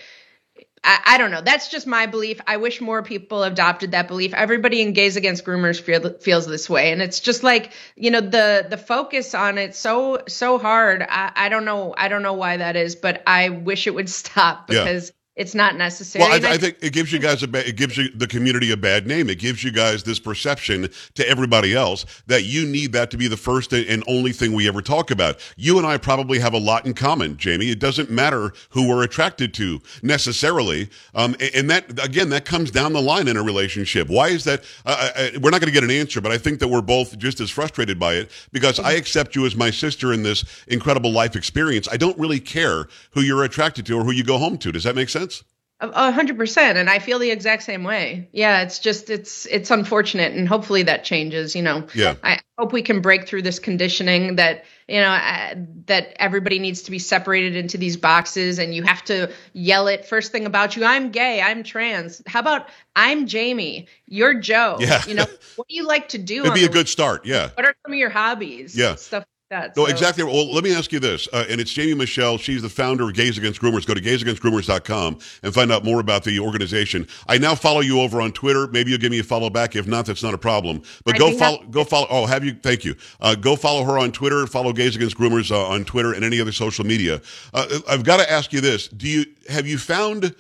I, 0.82 1.00
I 1.06 1.18
don't 1.18 1.32
know. 1.32 1.42
That's 1.42 1.70
just 1.70 1.88
my 1.88 2.06
belief. 2.06 2.40
I 2.48 2.58
wish 2.58 2.80
more 2.80 3.04
people 3.04 3.44
adopted 3.44 3.92
that 3.92 4.08
belief. 4.08 4.34
Everybody 4.34 4.82
in 4.82 4.94
Gays 4.94 5.18
Against 5.18 5.44
Groomers 5.44 5.82
feel, 5.82 6.18
feels 6.20 6.46
this 6.46 6.70
way, 6.70 6.94
and 6.94 7.02
it's 7.02 7.20
just 7.20 7.44
like 7.44 7.74
you 7.98 8.12
know 8.12 8.22
the 8.22 8.66
the 8.70 8.78
focus 8.78 9.36
on 9.36 9.58
it 9.58 9.76
so 9.76 10.22
so 10.30 10.58
hard. 10.58 11.02
I, 11.02 11.34
I 11.36 11.50
don't 11.50 11.66
know. 11.66 11.94
I 11.98 12.08
don't 12.08 12.24
know 12.24 12.34
why 12.34 12.58
that 12.58 12.78
is, 12.78 12.96
but 12.96 13.24
I 13.28 13.50
wish 13.50 13.88
it 13.88 13.96
would 13.96 14.10
stop 14.24 14.68
because. 14.68 15.12
It's 15.38 15.54
not 15.54 15.76
necessary. 15.76 16.24
Well, 16.24 16.34
I, 16.34 16.54
I, 16.54 16.58
think 16.58 16.78
it 16.82 16.94
gives 16.94 17.14
you 17.14 17.20
guys 17.20 17.44
a 17.44 17.48
ba- 17.48 17.66
it 17.68 17.76
gives 17.76 17.96
you 17.96 18.10
the 18.10 18.26
community 18.26 18.72
a 18.72 18.78
bad 18.78 19.06
name. 19.06 19.30
It 19.30 19.38
gives 19.38 19.64
you 19.64 19.72
guys 19.72 20.02
this 20.02 20.20
perception 20.20 20.90
to 21.14 21.30
everybody 21.30 21.76
else 21.76 22.08
that 22.26 22.46
you 22.46 22.66
need 22.66 22.92
that 22.94 23.12
to 23.12 23.18
be 23.18 23.28
the 23.28 23.38
first 23.38 23.72
and 23.72 24.04
only 24.08 24.32
thing 24.32 24.54
we 24.54 24.68
ever 24.68 24.82
talk 24.82 25.12
about. 25.12 25.40
You 25.56 25.78
and 25.78 25.86
I 25.86 25.98
probably 25.98 26.40
have 26.40 26.56
a 26.56 26.58
lot 26.58 26.88
in 26.88 26.96
common, 26.96 27.38
Jamie. 27.38 27.70
It 27.70 27.78
doesn't 27.78 28.10
matter 28.10 28.52
who 28.72 28.90
we're 28.90 29.04
attracted 29.04 29.54
to 29.56 29.80
necessarily, 30.02 30.90
um, 31.14 31.36
and 31.54 31.70
that 31.70 32.04
again 32.04 32.30
that 32.30 32.46
comes 32.46 32.72
down 32.72 32.94
the 32.94 33.02
line 33.02 33.28
in 33.28 33.38
a 33.38 33.44
relationship. 33.44 34.10
Why 34.10 34.30
is 34.30 34.44
that? 34.46 34.64
Uh, 34.88 35.12
I, 35.16 35.38
we're 35.38 35.52
not 35.52 35.62
going 35.62 35.72
to 35.72 35.80
get 35.80 35.84
an 35.84 35.92
answer, 35.92 36.20
but 36.20 36.32
I 36.32 36.40
think 36.40 36.60
that 36.62 36.68
we're 36.68 36.82
both 36.82 37.16
just 37.20 37.40
as 37.42 37.52
frustrated 37.52 38.00
by 38.00 38.16
it 38.16 38.32
because 38.52 38.80
I 38.80 38.94
accept 38.94 39.36
you 39.36 39.46
as 39.46 39.56
my 39.56 39.70
sister 39.70 40.14
in 40.14 40.24
this 40.24 40.44
incredible 40.68 41.12
life 41.12 41.36
experience. 41.36 41.88
I 41.92 41.98
don't 41.98 42.18
really 42.18 42.40
care 42.40 42.88
who 43.12 43.22
you're 43.22 43.44
attracted 43.44 43.86
to 43.86 44.00
or 44.00 44.04
who 44.04 44.12
you 44.12 44.24
go 44.24 44.40
home 44.40 44.58
to. 44.58 44.72
Does 44.72 44.86
that 44.86 44.96
make 44.96 45.10
sense? 45.10 45.27
A 45.80 46.12
hundred 46.12 46.38
percent, 46.38 46.80
and 46.80 46.90
I 46.90 46.98
feel 46.98 47.20
the 47.20 47.30
exact 47.30 47.62
same 47.62 47.84
way. 47.84 48.30
Yeah, 48.32 48.64
it's 48.64 48.80
just 48.80 49.12
it's 49.12 49.46
it's 49.46 49.70
unfortunate, 49.70 50.34
and 50.34 50.48
hopefully 50.48 50.82
that 50.84 51.04
changes. 51.04 51.56
You 51.56 51.62
know, 51.62 51.86
yeah. 51.94 52.16
I 52.24 52.40
hope 52.58 52.74
we 52.74 52.82
can 52.82 53.00
break 53.00 53.28
through 53.28 53.44
this 53.44 53.60
conditioning 53.60 54.38
that 54.38 54.66
you 54.88 55.00
know 55.00 55.12
uh, 55.12 55.54
that 55.86 56.16
everybody 56.16 56.58
needs 56.58 56.82
to 56.84 56.92
be 56.92 56.98
separated 56.98 57.56
into 57.56 57.78
these 57.78 57.96
boxes, 57.96 58.58
and 58.58 58.74
you 58.74 58.82
have 58.82 59.04
to 59.06 59.32
yell 59.54 59.88
it 59.88 60.06
first 60.06 60.32
thing 60.32 60.48
about 60.48 60.76
you. 60.76 60.84
I'm 60.84 61.12
gay. 61.12 61.44
I'm 61.44 61.62
trans. 61.62 62.24
How 62.26 62.40
about 62.40 62.70
I'm 62.96 63.28
Jamie. 63.28 63.88
You're 64.08 64.40
Joe. 64.40 64.78
Yeah. 64.80 65.06
You 65.06 65.14
know, 65.14 65.26
what 65.58 65.68
do 65.68 65.76
you 65.76 65.86
like 65.86 66.10
to 66.10 66.18
do? 66.18 66.42
It'd 66.42 66.56
be 66.56 66.66
a 66.66 66.70
good 66.70 66.90
start. 66.90 67.24
Yeah. 67.28 67.52
What 67.54 67.68
are 67.68 67.76
some 67.86 67.94
of 67.94 68.00
your 68.00 68.10
hobbies? 68.10 68.76
Yeah. 68.76 68.96
Stuff 68.96 69.26
that. 69.50 69.76
No, 69.78 69.86
so. 69.86 69.92
exactly. 69.92 70.24
Well, 70.24 70.52
let 70.54 70.64
me 70.64 70.76
ask 70.76 70.92
you 70.92 71.00
this, 71.00 71.28
uh, 71.32 71.46
and 71.50 71.62
it's 71.62 71.74
Jamiee 71.74 71.96
Michell. 71.96 72.38
She's 72.38 72.62
the 72.62 72.70
founder 72.70 73.06
of 73.06 73.14
Gays 73.14 73.38
Against 73.38 73.62
Groomers. 73.62 73.86
Go 73.86 73.94
to 73.94 74.02
gaysagainstgroomers.com 74.02 75.20
and 75.44 75.54
find 75.54 75.72
out 75.72 75.84
more 75.84 76.00
about 76.00 76.24
the 76.24 76.40
organization. 76.40 77.08
I 77.28 77.38
now 77.38 77.56
follow 77.56 77.82
you 77.82 78.02
over 78.02 78.22
on 78.22 78.32
Twitter. 78.32 78.68
Maybe 78.68 78.92
you'll 78.92 79.00
give 79.00 79.12
me 79.12 79.20
a 79.20 79.24
follow 79.24 79.50
back. 79.50 79.76
If 79.76 79.88
not, 79.88 80.06
that's 80.06 80.24
not 80.24 80.34
a 80.34 80.38
problem. 80.38 80.82
But 81.06 81.16
I 81.16 81.18
go 81.18 81.38
follow. 81.38 81.64
Go 81.70 81.84
follow. 81.84 82.08
Oh, 82.10 82.26
have 82.26 82.44
you? 82.44 82.54
Thank 82.54 82.86
you. 82.86 82.96
Uh, 83.20 83.36
go 83.36 83.56
follow 83.56 83.84
her 83.84 83.98
on 83.98 84.12
Twitter. 84.12 84.46
Follow 84.48 84.74
Gays 84.74 84.96
Against 84.96 85.18
Groomers 85.18 85.52
uh, 85.52 85.68
on 85.68 85.86
Twitter 85.86 86.14
and 86.14 86.24
any 86.24 86.42
other 86.42 86.52
social 86.52 86.86
media. 86.86 87.22
Uh, 87.54 87.80
I've 87.90 88.04
got 88.04 88.18
to 88.18 88.32
ask 88.32 88.54
you 88.54 88.62
this: 88.62 88.88
Do 88.88 89.08
you 89.08 89.26
have 89.50 89.68
you 89.68 89.78
found? 89.78 90.36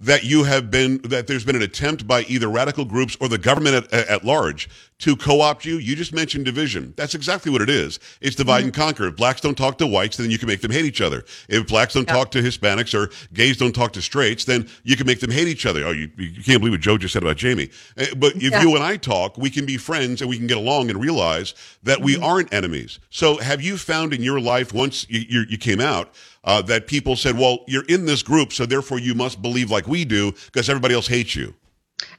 That 0.00 0.24
you 0.24 0.44
have 0.44 0.70
been 0.70 0.98
that 1.02 1.26
there's 1.26 1.44
been 1.44 1.56
an 1.56 1.62
attempt 1.62 2.06
by 2.06 2.22
either 2.22 2.48
radical 2.48 2.84
groups 2.84 3.16
or 3.20 3.28
the 3.28 3.38
government 3.38 3.92
at, 3.92 4.08
at 4.08 4.24
large 4.24 4.68
to 5.00 5.16
co-opt 5.16 5.64
you. 5.64 5.76
You 5.76 5.96
just 5.96 6.12
mentioned 6.12 6.44
division. 6.44 6.92
That's 6.96 7.14
exactly 7.14 7.50
what 7.50 7.62
it 7.62 7.70
is. 7.70 7.98
It's 8.20 8.36
divide 8.36 8.58
mm-hmm. 8.58 8.66
and 8.66 8.74
conquer. 8.74 9.06
If 9.08 9.16
blacks 9.16 9.40
don't 9.40 9.56
talk 9.56 9.78
to 9.78 9.86
whites, 9.86 10.16
then 10.16 10.30
you 10.30 10.38
can 10.38 10.46
make 10.46 10.60
them 10.60 10.70
hate 10.70 10.84
each 10.84 11.00
other. 11.00 11.24
If 11.48 11.66
blacks 11.66 11.94
don't 11.94 12.08
yeah. 12.08 12.14
talk 12.14 12.30
to 12.32 12.42
Hispanics 12.42 12.94
or 12.94 13.10
gays 13.32 13.56
don't 13.56 13.74
talk 13.74 13.92
to 13.94 14.02
straights, 14.02 14.44
then 14.44 14.68
you 14.84 14.96
can 14.96 15.06
make 15.06 15.20
them 15.20 15.30
hate 15.30 15.48
each 15.48 15.66
other. 15.66 15.84
Oh, 15.84 15.92
you, 15.92 16.10
you 16.16 16.42
can't 16.42 16.60
believe 16.60 16.72
what 16.72 16.80
Joe 16.80 16.98
just 16.98 17.12
said 17.12 17.22
about 17.22 17.36
Jamie. 17.36 17.70
Eh, 17.96 18.06
but 18.16 18.36
if 18.36 18.42
yeah. 18.42 18.62
you 18.62 18.74
and 18.74 18.84
I 18.84 18.96
talk, 18.96 19.36
we 19.36 19.50
can 19.50 19.66
be 19.66 19.76
friends 19.76 20.20
and 20.20 20.28
we 20.28 20.36
can 20.36 20.46
get 20.46 20.58
along 20.58 20.90
and 20.90 21.00
realize 21.00 21.54
that 21.82 21.96
mm-hmm. 21.96 22.04
we 22.06 22.18
aren't 22.18 22.52
enemies. 22.52 23.00
So 23.10 23.38
have 23.38 23.62
you 23.62 23.76
found 23.76 24.12
in 24.12 24.22
your 24.22 24.40
life 24.40 24.72
once 24.72 25.06
you, 25.08 25.20
you, 25.28 25.44
you 25.48 25.58
came 25.58 25.80
out 25.80 26.14
uh, 26.44 26.62
that 26.62 26.86
people 26.86 27.16
said, 27.16 27.36
well, 27.36 27.64
you're 27.66 27.84
in 27.86 28.06
this 28.06 28.22
group, 28.22 28.52
so 28.52 28.66
therefore 28.66 28.98
you 28.98 29.14
must 29.14 29.42
believe 29.42 29.70
like 29.70 29.86
we 29.86 30.04
do 30.04 30.32
because 30.46 30.68
everybody 30.68 30.94
else 30.94 31.06
hates 31.06 31.36
you? 31.36 31.54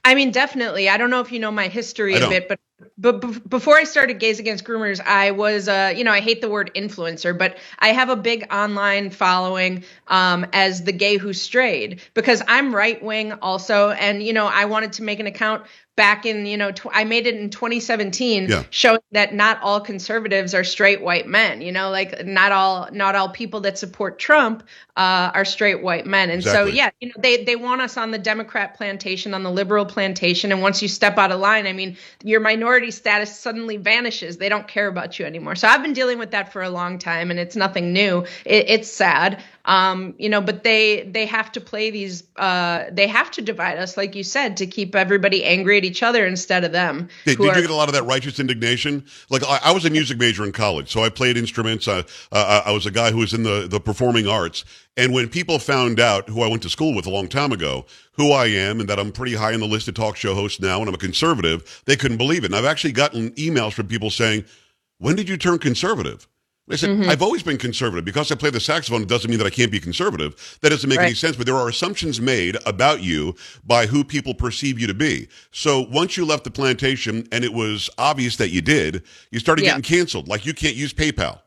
I 0.04 0.16
mean, 0.16 0.32
definitely. 0.32 0.90
I 0.90 0.98
don't 0.98 1.10
know 1.10 1.22
if 1.22 1.32
you 1.32 1.40
know 1.40 1.52
my 1.52 1.68
history 1.68 2.16
a 2.16 2.28
bit, 2.28 2.48
but 2.48 2.60
but 2.98 3.50
before 3.50 3.78
I 3.78 3.84
started 3.84 4.20
Gays 4.20 4.40
Against 4.40 4.64
Groomers, 4.64 5.00
I 5.00 5.32
was, 5.32 5.68
uh, 5.68 5.94
you 5.96 6.04
know, 6.04 6.12
I 6.12 6.20
hate 6.20 6.42
the 6.42 6.50
word 6.50 6.72
influencer, 6.76 7.38
but 7.38 7.58
I 7.80 7.90
have 7.90 8.10
a 8.10 8.16
big 8.16 8.52
online 8.52 9.10
following 9.12 9.84
um, 10.08 10.46
as 10.54 10.84
the 10.84 10.92
gay 10.92 11.18
who 11.18 11.34
strayed 11.34 12.02
because 12.14 12.42
I'm 12.48 12.74
right 12.74 13.02
wing 13.02 13.34
also, 13.34 13.92
and 13.92 14.24
you 14.24 14.34
know, 14.34 14.48
I 14.48 14.66
wanted 14.66 14.94
to 14.94 15.04
make 15.04 15.20
an 15.20 15.28
account 15.28 15.64
back 15.96 16.26
in 16.26 16.46
you 16.46 16.58
know 16.58 16.72
tw- 16.72 16.88
i 16.92 17.04
made 17.04 17.28
it 17.28 17.36
in 17.36 17.50
2017 17.50 18.48
yeah. 18.50 18.64
showing 18.70 19.00
that 19.12 19.34
not 19.34 19.62
all 19.62 19.80
conservatives 19.80 20.54
are 20.54 20.64
straight 20.64 21.02
white 21.02 21.28
men 21.28 21.62
you 21.62 21.72
know 21.72 21.90
like 21.90 22.26
not 22.26 22.52
all 22.52 22.90
not 22.92 23.16
all 23.16 23.30
people 23.30 23.62
that 23.62 23.78
support 23.78 24.18
trump 24.20 24.64
uh, 24.98 25.32
are 25.34 25.46
straight 25.46 25.82
white 25.82 26.06
men 26.06 26.30
and 26.30 26.40
exactly. 26.40 26.72
so 26.72 26.76
yeah 26.76 26.90
you 27.00 27.08
know 27.08 27.14
they 27.20 27.44
they 27.44 27.56
want 27.56 27.82
us 27.82 27.98
on 27.98 28.12
the 28.12 28.18
democrat 28.18 28.76
plantation 28.76 29.34
on 29.34 29.44
the 29.44 29.52
liberal 29.52 29.86
plantation 29.86 30.52
and 30.52 30.62
once 30.62 30.82
you 30.82 30.88
step 30.88 31.18
out 31.18 31.32
of 31.32 31.40
line 31.40 31.68
i 31.68 31.74
mean 31.74 31.96
your 32.24 32.40
minority 32.40 32.82
minority 32.82 32.92
status 32.92 33.38
suddenly 33.38 33.78
vanishes. 33.78 34.38
They 34.38 34.50
don't 34.50 34.68
care 34.68 34.88
about 34.88 35.20
you 35.20 35.26
anymore. 35.26 35.56
So 35.56 35.68
I've 35.68 35.82
been 35.82 35.94
dealing 35.94 36.20
with 36.20 36.32
that 36.32 36.54
for 36.54 36.62
a 36.62 36.70
long 36.70 37.00
time, 37.00 37.30
and 37.30 37.40
it's 37.40 37.56
nothing 37.56 37.94
new. 37.94 38.20
It, 38.46 38.70
it's 38.70 38.90
sad, 38.90 39.44
um, 39.66 40.14
you 40.18 40.30
know. 40.30 40.42
But 40.42 40.64
they 40.64 41.04
they 41.04 41.26
have 41.26 41.52
to 41.54 41.62
play 41.62 41.92
these. 41.92 42.24
Uh, 42.36 42.86
they 42.92 43.08
have 43.08 43.32
to 43.32 43.42
divide 43.42 43.78
us, 43.78 43.98
like 43.98 44.16
you 44.16 44.24
said, 44.24 44.58
to 44.58 44.68
keep 44.68 44.96
everybody 44.96 45.44
angry 45.44 45.78
at 45.78 45.86
each 45.86 46.04
other 46.04 46.26
instead 46.26 46.64
of 46.64 46.72
them. 46.72 47.10
Did, 47.26 47.38
did 47.38 47.50
are, 47.50 47.56
you 47.56 47.62
get 47.62 47.70
a 47.70 47.76
lot 47.76 47.90
of 47.90 47.94
that 47.96 48.04
righteous 48.04 48.40
indignation? 48.40 49.06
Like 49.30 49.44
I, 49.44 49.60
I, 49.66 49.72
was 49.72 49.86
a 49.86 49.90
music 49.90 50.18
major 50.18 50.44
in 50.44 50.52
college, 50.52 50.92
so 50.92 51.04
I 51.04 51.10
played 51.10 51.38
instruments. 51.38 51.88
Uh, 51.88 52.04
I 52.32 52.72
was 52.72 52.86
a 52.86 52.92
guy 52.92 53.12
who 53.12 53.18
was 53.18 53.34
in 53.34 53.44
the 53.44 53.68
the 53.68 53.80
performing 53.80 54.28
arts, 54.28 54.66
and 54.98 55.14
when 55.14 55.30
people 55.30 55.60
found 55.60 56.00
out 56.00 56.30
who 56.30 56.42
I 56.42 56.48
went 56.48 56.64
to 56.64 56.70
school 56.70 56.96
with 56.96 57.06
a 57.06 57.10
long 57.10 57.28
time 57.28 57.52
ago, 57.52 57.86
who 58.14 58.32
I 58.32 58.48
am, 58.48 58.80
and 58.80 58.90
that 58.90 59.00
I'm 59.00 59.12
pretty 59.12 59.36
high 59.36 59.54
on 59.54 59.60
the 59.60 59.68
list 59.68 59.88
of 59.88 59.94
talk 59.94 60.16
show 60.16 60.36
hosts 60.36 60.60
now, 60.60 60.80
and 60.80 60.90
I'm 60.90 60.96
a 60.96 60.98
conservative, 60.98 61.82
they 61.86 61.96
couldn't 61.96 62.18
believe 62.18 62.44
it. 62.44 62.48
And 62.48 62.56
I've 62.56 62.66
actually 62.66 62.92
gotten 62.92 63.32
emails 63.32 63.74
from 63.74 63.88
people 63.88 64.10
saying, 64.10 64.46
"When 64.98 65.16
did 65.16 65.30
you 65.30 65.38
turn 65.38 65.60
conservative?" 65.60 66.28
Said, 66.78 66.90
mm-hmm. 66.90 67.10
I've 67.10 67.22
always 67.22 67.44
been 67.44 67.58
conservative. 67.58 68.06
Because 68.06 68.32
I 68.32 68.36
play 68.36 68.50
the 68.50 68.60
saxophone, 68.60 69.02
it 69.02 69.08
doesn't 69.08 69.30
mean 69.30 69.40
that 69.40 69.48
I 69.48 69.52
can't 69.52 69.72
be 69.72 69.80
conservative. 69.80 70.58
That 70.62 70.70
doesn't 70.70 70.90
make 70.90 71.00
right. 71.00 71.06
any 71.06 71.16
sense, 71.16 71.36
but 71.36 71.46
there 71.46 71.56
are 71.56 71.70
assumptions 71.70 72.22
made 72.22 72.58
about 72.66 73.02
you 73.02 73.36
by 73.66 73.86
who 73.86 74.04
people 74.04 74.34
perceive 74.34 74.80
you 74.80 74.88
to 74.88 74.94
be. 74.94 75.28
So 75.52 75.82
once 75.82 76.18
you 76.18 76.26
left 76.26 76.44
the 76.44 76.52
plantation 76.52 77.28
and 77.32 77.44
it 77.44 77.54
was 77.54 77.90
obvious 77.98 78.38
that 78.38 78.50
you 78.50 78.62
did, 78.62 79.04
you 79.32 79.40
started 79.40 79.64
yeah. 79.64 79.72
getting 79.72 79.84
canceled. 79.84 80.28
Like 80.28 80.46
you 80.46 80.54
can't 80.54 80.76
use 80.76 80.94
PayPal. 80.94 81.40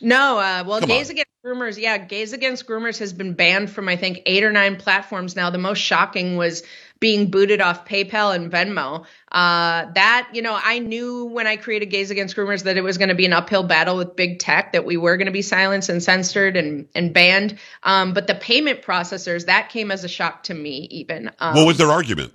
No, 0.00 0.38
uh, 0.38 0.64
well, 0.66 0.80
Come 0.80 0.90
Gays 0.90 1.08
on. 1.08 1.12
Against 1.12 1.30
Groomers, 1.44 1.78
yeah, 1.78 1.98
Gays 1.98 2.32
Against 2.32 2.66
Groomers 2.66 2.98
has 2.98 3.12
been 3.12 3.34
banned 3.34 3.70
from 3.70 3.88
I 3.88 3.96
think 3.96 4.20
eight 4.26 4.44
or 4.44 4.52
nine 4.52 4.76
platforms 4.76 5.34
now. 5.34 5.50
The 5.50 5.58
most 5.58 5.78
shocking 5.78 6.36
was 6.36 6.62
being 7.00 7.30
booted 7.30 7.60
off 7.60 7.86
PayPal 7.86 8.34
and 8.34 8.50
Venmo. 8.50 9.04
Uh, 9.30 9.90
that 9.92 10.30
you 10.32 10.42
know, 10.42 10.58
I 10.62 10.78
knew 10.78 11.26
when 11.26 11.46
I 11.46 11.56
created 11.56 11.86
Gays 11.86 12.10
Against 12.10 12.36
Groomers 12.36 12.64
that 12.64 12.76
it 12.76 12.82
was 12.82 12.98
going 12.98 13.08
to 13.08 13.14
be 13.14 13.26
an 13.26 13.32
uphill 13.32 13.62
battle 13.62 13.96
with 13.96 14.16
big 14.16 14.38
tech, 14.38 14.72
that 14.72 14.84
we 14.84 14.96
were 14.96 15.16
going 15.16 15.26
to 15.26 15.32
be 15.32 15.42
silenced 15.42 15.88
and 15.88 16.02
censored 16.02 16.56
and 16.56 16.88
and 16.94 17.12
banned. 17.12 17.58
Um, 17.82 18.14
but 18.14 18.26
the 18.26 18.34
payment 18.34 18.82
processors 18.82 19.46
that 19.46 19.68
came 19.68 19.90
as 19.90 20.04
a 20.04 20.08
shock 20.08 20.44
to 20.44 20.54
me. 20.54 20.88
Even 20.90 21.30
um, 21.38 21.54
what 21.54 21.66
was 21.66 21.78
their 21.78 21.90
argument? 21.90 22.34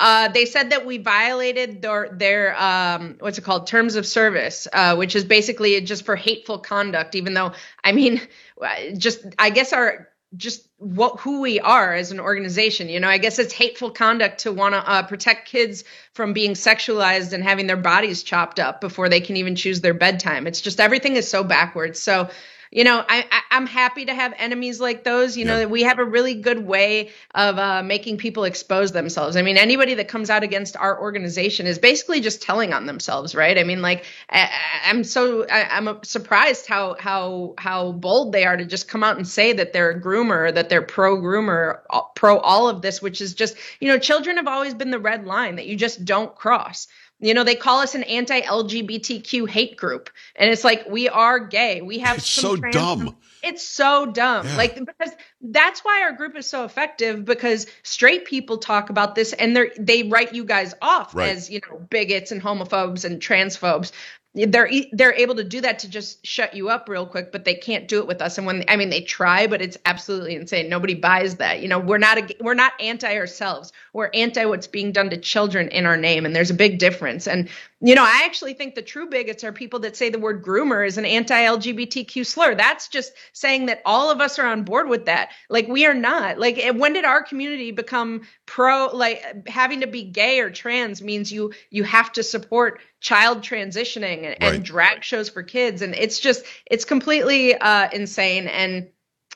Uh, 0.00 0.28
they 0.28 0.44
said 0.44 0.70
that 0.70 0.86
we 0.86 0.98
violated 0.98 1.82
their 1.82 2.08
their 2.12 2.60
um, 2.60 3.16
what's 3.18 3.38
it 3.38 3.42
called 3.42 3.66
terms 3.66 3.96
of 3.96 4.06
service, 4.06 4.68
uh, 4.72 4.94
which 4.94 5.16
is 5.16 5.24
basically 5.24 5.80
just 5.80 6.04
for 6.04 6.14
hateful 6.14 6.58
conduct. 6.58 7.16
Even 7.16 7.34
though 7.34 7.52
I 7.82 7.92
mean, 7.92 8.20
just 8.96 9.24
I 9.38 9.50
guess 9.50 9.72
our 9.72 10.08
just 10.36 10.68
what 10.76 11.20
who 11.20 11.40
we 11.40 11.58
are 11.58 11.94
as 11.94 12.12
an 12.12 12.20
organization. 12.20 12.88
You 12.88 13.00
know, 13.00 13.08
I 13.08 13.18
guess 13.18 13.38
it's 13.38 13.52
hateful 13.52 13.90
conduct 13.90 14.40
to 14.40 14.52
want 14.52 14.74
to 14.74 14.78
uh, 14.78 15.02
protect 15.02 15.48
kids 15.48 15.84
from 16.12 16.32
being 16.32 16.52
sexualized 16.52 17.32
and 17.32 17.42
having 17.42 17.66
their 17.66 17.76
bodies 17.76 18.22
chopped 18.22 18.60
up 18.60 18.80
before 18.80 19.08
they 19.08 19.20
can 19.20 19.36
even 19.36 19.56
choose 19.56 19.80
their 19.80 19.94
bedtime. 19.94 20.46
It's 20.46 20.60
just 20.60 20.80
everything 20.80 21.16
is 21.16 21.28
so 21.28 21.42
backwards. 21.44 21.98
So 21.98 22.28
you 22.70 22.84
know, 22.84 23.04
I, 23.08 23.26
I 23.30 23.56
am 23.56 23.66
happy 23.66 24.04
to 24.06 24.14
have 24.14 24.34
enemies 24.36 24.80
like 24.80 25.04
those. 25.04 25.36
You 25.36 25.44
know, 25.44 25.66
we 25.66 25.82
have 25.82 25.98
a 25.98 26.04
really 26.04 26.34
good 26.34 26.66
way 26.66 27.10
of 27.34 27.58
uh, 27.58 27.82
making 27.82 28.18
people 28.18 28.44
expose 28.44 28.92
themselves. 28.92 29.36
I 29.36 29.42
mean, 29.42 29.56
anybody 29.56 29.94
that 29.94 30.08
comes 30.08 30.30
out 30.30 30.42
against 30.42 30.76
our 30.76 31.00
organization 31.00 31.66
is 31.66 31.78
basically 31.78 32.20
just 32.20 32.42
telling 32.42 32.72
on 32.72 32.86
themselves, 32.86 33.34
right? 33.34 33.58
I 33.58 33.64
mean, 33.64 33.80
like 33.80 34.04
I, 34.30 34.50
am 34.84 35.04
so 35.04 35.46
I, 35.46 35.78
am 35.78 36.00
surprised 36.02 36.66
how 36.66 36.96
how 36.98 37.54
how 37.58 37.92
bold 37.92 38.32
they 38.32 38.44
are 38.44 38.56
to 38.56 38.64
just 38.64 38.88
come 38.88 39.02
out 39.02 39.16
and 39.16 39.26
say 39.26 39.52
that 39.54 39.72
they're 39.72 39.90
a 39.90 40.00
groomer, 40.00 40.52
that 40.54 40.68
they're 40.68 40.82
pro 40.82 41.16
groomer, 41.16 41.80
pro 42.14 42.38
all 42.38 42.68
of 42.68 42.82
this, 42.82 43.00
which 43.00 43.20
is 43.20 43.34
just 43.34 43.56
you 43.80 43.88
know, 43.88 43.98
children 43.98 44.36
have 44.36 44.46
always 44.46 44.74
been 44.74 44.90
the 44.90 44.98
red 44.98 45.26
line 45.26 45.56
that 45.56 45.66
you 45.66 45.76
just 45.76 46.04
don't 46.04 46.34
cross. 46.34 46.88
You 47.20 47.34
know, 47.34 47.42
they 47.42 47.56
call 47.56 47.80
us 47.80 47.94
an 47.94 48.04
anti-LGBTQ 48.04 49.48
hate 49.48 49.76
group, 49.76 50.10
and 50.36 50.50
it's 50.50 50.62
like 50.62 50.88
we 50.88 51.08
are 51.08 51.40
gay. 51.40 51.82
We 51.82 51.98
have 51.98 52.18
it's 52.18 52.28
so 52.28 52.56
trans- 52.56 52.74
dumb. 52.74 53.16
It's 53.42 53.66
so 53.66 54.06
dumb. 54.06 54.46
Yeah. 54.46 54.56
Like 54.56 54.74
because 54.74 55.14
that's 55.40 55.80
why 55.80 56.02
our 56.02 56.12
group 56.12 56.36
is 56.36 56.46
so 56.46 56.64
effective 56.64 57.24
because 57.24 57.66
straight 57.82 58.24
people 58.24 58.58
talk 58.58 58.90
about 58.90 59.14
this 59.14 59.32
and 59.32 59.56
they 59.56 59.70
they 59.78 60.02
write 60.04 60.34
you 60.34 60.44
guys 60.44 60.74
off 60.82 61.14
right. 61.14 61.30
as 61.30 61.48
you 61.50 61.60
know 61.70 61.78
bigots 61.78 62.32
and 62.32 62.42
homophobes 62.42 63.04
and 63.04 63.20
transphobes. 63.20 63.92
They're 64.34 64.70
they're 64.92 65.14
able 65.14 65.36
to 65.36 65.44
do 65.44 65.60
that 65.62 65.80
to 65.80 65.88
just 65.88 66.24
shut 66.24 66.54
you 66.54 66.68
up 66.68 66.88
real 66.88 67.06
quick 67.06 67.32
but 67.32 67.44
they 67.44 67.54
can't 67.54 67.88
do 67.88 67.98
it 67.98 68.06
with 68.06 68.20
us. 68.20 68.38
And 68.38 68.46
when 68.46 68.64
i 68.68 68.76
mean 68.76 68.90
they 68.90 69.00
try 69.00 69.46
but 69.46 69.62
it's 69.62 69.78
absolutely 69.86 70.34
insane. 70.34 70.68
Nobody 70.68 70.94
buys 70.94 71.36
that. 71.36 71.60
You 71.60 71.68
know 71.68 71.78
we're 71.78 71.98
not 71.98 72.18
a, 72.18 72.36
we're 72.40 72.54
not 72.54 72.72
anti 72.80 73.16
ourselves. 73.16 73.72
We're 73.92 74.10
anti 74.12 74.44
what's 74.44 74.66
being 74.66 74.92
done 74.92 75.10
to 75.10 75.16
children 75.16 75.68
in 75.68 75.86
our 75.86 75.96
name 75.96 76.26
and 76.26 76.36
there's 76.36 76.50
a 76.50 76.54
big 76.54 76.78
difference. 76.78 77.26
And 77.26 77.48
you 77.80 77.94
know 77.94 78.04
i 78.04 78.22
actually 78.24 78.54
think 78.54 78.74
the 78.74 78.82
true 78.82 79.08
bigots 79.08 79.44
are 79.44 79.52
people 79.52 79.78
that 79.80 79.96
say 79.96 80.10
the 80.10 80.18
word 80.18 80.42
groomer 80.44 80.86
is 80.86 80.98
an 80.98 81.04
anti-lgbtq 81.04 82.26
slur. 82.26 82.54
That's 82.54 82.88
just 82.88 83.12
saying 83.32 83.66
that 83.66 83.82
all 83.84 84.10
of 84.10 84.20
us 84.20 84.38
are 84.38 84.46
on 84.46 84.64
board 84.64 84.88
with 84.88 85.06
that. 85.06 85.30
Like 85.48 85.68
we 85.68 85.86
are 85.86 85.94
not. 85.94 86.38
Like 86.38 86.62
when 86.74 86.92
did 86.92 87.04
our 87.04 87.22
community 87.22 87.70
become 87.70 88.22
pro 88.46 88.86
like 88.92 89.48
having 89.48 89.80
to 89.80 89.86
be 89.86 90.04
gay 90.04 90.40
or 90.40 90.50
trans 90.50 91.02
means 91.02 91.32
you 91.32 91.52
you 91.70 91.84
have 91.84 92.12
to 92.12 92.22
support 92.22 92.80
child 93.00 93.42
transitioning 93.42 94.24
and, 94.24 94.36
right. 94.40 94.54
and 94.54 94.64
drag 94.64 95.04
shows 95.04 95.28
for 95.28 95.42
kids. 95.42 95.82
And 95.82 95.94
it's 95.94 96.20
just 96.20 96.44
it's 96.66 96.84
completely 96.84 97.54
uh 97.54 97.88
insane. 97.92 98.48
And 98.48 98.88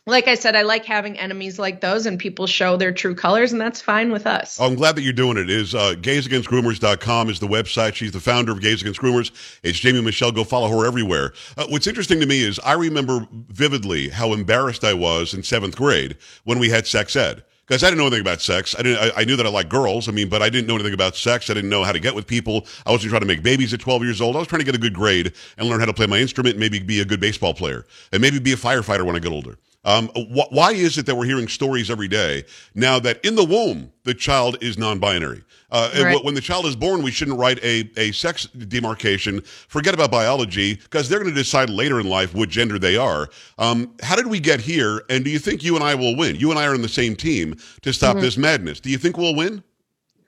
like 0.06 0.26
I 0.26 0.34
said, 0.34 0.56
I 0.56 0.62
like 0.62 0.84
having 0.84 1.16
enemies 1.16 1.60
like 1.60 1.80
those 1.80 2.06
and 2.06 2.18
people 2.18 2.48
show 2.48 2.76
their 2.76 2.92
true 2.92 3.14
colors, 3.14 3.52
and 3.52 3.60
that's 3.60 3.80
fine 3.80 4.10
with 4.10 4.26
us. 4.26 4.60
I'm 4.60 4.74
glad 4.74 4.96
that 4.96 5.02
you're 5.02 5.12
doing 5.12 5.36
it. 5.36 5.48
Is 5.48 5.76
uh, 5.76 5.94
gaysagainstgroomers.com 5.96 7.30
is 7.30 7.38
the 7.38 7.46
website. 7.46 7.94
She's 7.94 8.10
the 8.10 8.20
founder 8.20 8.50
of 8.50 8.60
Gays 8.60 8.80
Against 8.80 9.00
Groomers. 9.00 9.30
It's 9.62 9.78
Jamiee 9.78 10.02
Michell. 10.02 10.32
Go 10.32 10.42
follow 10.42 10.68
her 10.68 10.86
everywhere. 10.86 11.32
Uh, 11.56 11.66
what's 11.68 11.86
interesting 11.86 12.18
to 12.18 12.26
me 12.26 12.42
is 12.42 12.58
I 12.60 12.72
remember 12.72 13.28
vividly 13.30 14.08
how 14.08 14.32
embarrassed 14.32 14.82
I 14.82 14.94
was 14.94 15.34
in 15.34 15.44
seventh 15.44 15.76
grade 15.76 16.16
when 16.42 16.58
we 16.58 16.68
had 16.68 16.88
sex 16.88 17.14
ed 17.14 17.44
because 17.68 17.84
I 17.84 17.86
didn't 17.86 17.98
know 17.98 18.06
anything 18.06 18.22
about 18.22 18.40
sex. 18.40 18.74
I 18.76 18.82
didn't. 18.82 19.12
I, 19.16 19.20
I, 19.20 19.24
knew 19.24 19.36
that 19.36 19.46
I 19.46 19.50
liked 19.50 19.70
girls. 19.70 20.08
I 20.08 20.12
mean, 20.12 20.28
but 20.28 20.42
I 20.42 20.50
didn't 20.50 20.66
know 20.66 20.74
anything 20.74 20.94
about 20.94 21.14
sex. 21.14 21.48
I 21.48 21.54
didn't 21.54 21.70
know 21.70 21.84
how 21.84 21.92
to 21.92 22.00
get 22.00 22.16
with 22.16 22.26
people. 22.26 22.66
I 22.84 22.90
wasn't 22.90 23.10
trying 23.10 23.20
to 23.20 23.26
make 23.26 23.44
babies 23.44 23.72
at 23.72 23.78
12 23.78 24.02
years 24.02 24.20
old. 24.20 24.34
I 24.34 24.40
was 24.40 24.48
trying 24.48 24.60
to 24.60 24.66
get 24.66 24.74
a 24.74 24.78
good 24.78 24.94
grade 24.94 25.32
and 25.56 25.68
learn 25.68 25.78
how 25.78 25.86
to 25.86 25.94
play 25.94 26.08
my 26.08 26.18
instrument, 26.18 26.58
maybe 26.58 26.80
be 26.80 27.00
a 27.00 27.04
good 27.04 27.20
baseball 27.20 27.54
player, 27.54 27.86
and 28.10 28.20
maybe 28.20 28.40
be 28.40 28.52
a 28.52 28.56
firefighter 28.56 29.06
when 29.06 29.14
I 29.14 29.20
get 29.20 29.30
older. 29.30 29.58
Um, 29.84 30.08
wh- 30.08 30.52
why 30.52 30.72
is 30.72 30.96
it 30.98 31.06
that 31.06 31.16
we're 31.16 31.24
hearing 31.24 31.48
stories 31.48 31.90
every 31.90 32.08
day 32.08 32.44
now 32.74 33.00
that 33.00 33.24
in 33.24 33.34
the 33.34 33.44
womb 33.44 33.92
the 34.04 34.14
child 34.14 34.56
is 34.60 34.78
non-binary? 34.78 35.42
Uh, 35.72 35.90
right. 36.02 36.22
When 36.22 36.34
the 36.34 36.40
child 36.40 36.66
is 36.66 36.76
born, 36.76 37.02
we 37.02 37.10
shouldn't 37.10 37.38
write 37.38 37.58
a, 37.64 37.90
a 37.96 38.12
sex 38.12 38.44
demarcation. 38.46 39.40
Forget 39.40 39.94
about 39.94 40.10
biology 40.10 40.74
because 40.74 41.08
they're 41.08 41.18
going 41.18 41.34
to 41.34 41.34
decide 41.34 41.70
later 41.70 41.98
in 41.98 42.06
life 42.06 42.34
what 42.34 42.50
gender 42.50 42.78
they 42.78 42.96
are. 42.96 43.30
Um, 43.58 43.96
how 44.02 44.14
did 44.14 44.26
we 44.26 44.38
get 44.38 44.60
here? 44.60 45.02
And 45.08 45.24
do 45.24 45.30
you 45.30 45.38
think 45.38 45.64
you 45.64 45.74
and 45.74 45.82
I 45.82 45.94
will 45.94 46.14
win? 46.14 46.36
You 46.36 46.50
and 46.50 46.58
I 46.58 46.66
are 46.66 46.74
on 46.74 46.82
the 46.82 46.88
same 46.88 47.16
team 47.16 47.56
to 47.80 47.92
stop 47.92 48.16
mm-hmm. 48.16 48.24
this 48.24 48.36
madness. 48.36 48.80
Do 48.80 48.90
you 48.90 48.98
think 48.98 49.16
we'll 49.16 49.34
win? 49.34 49.64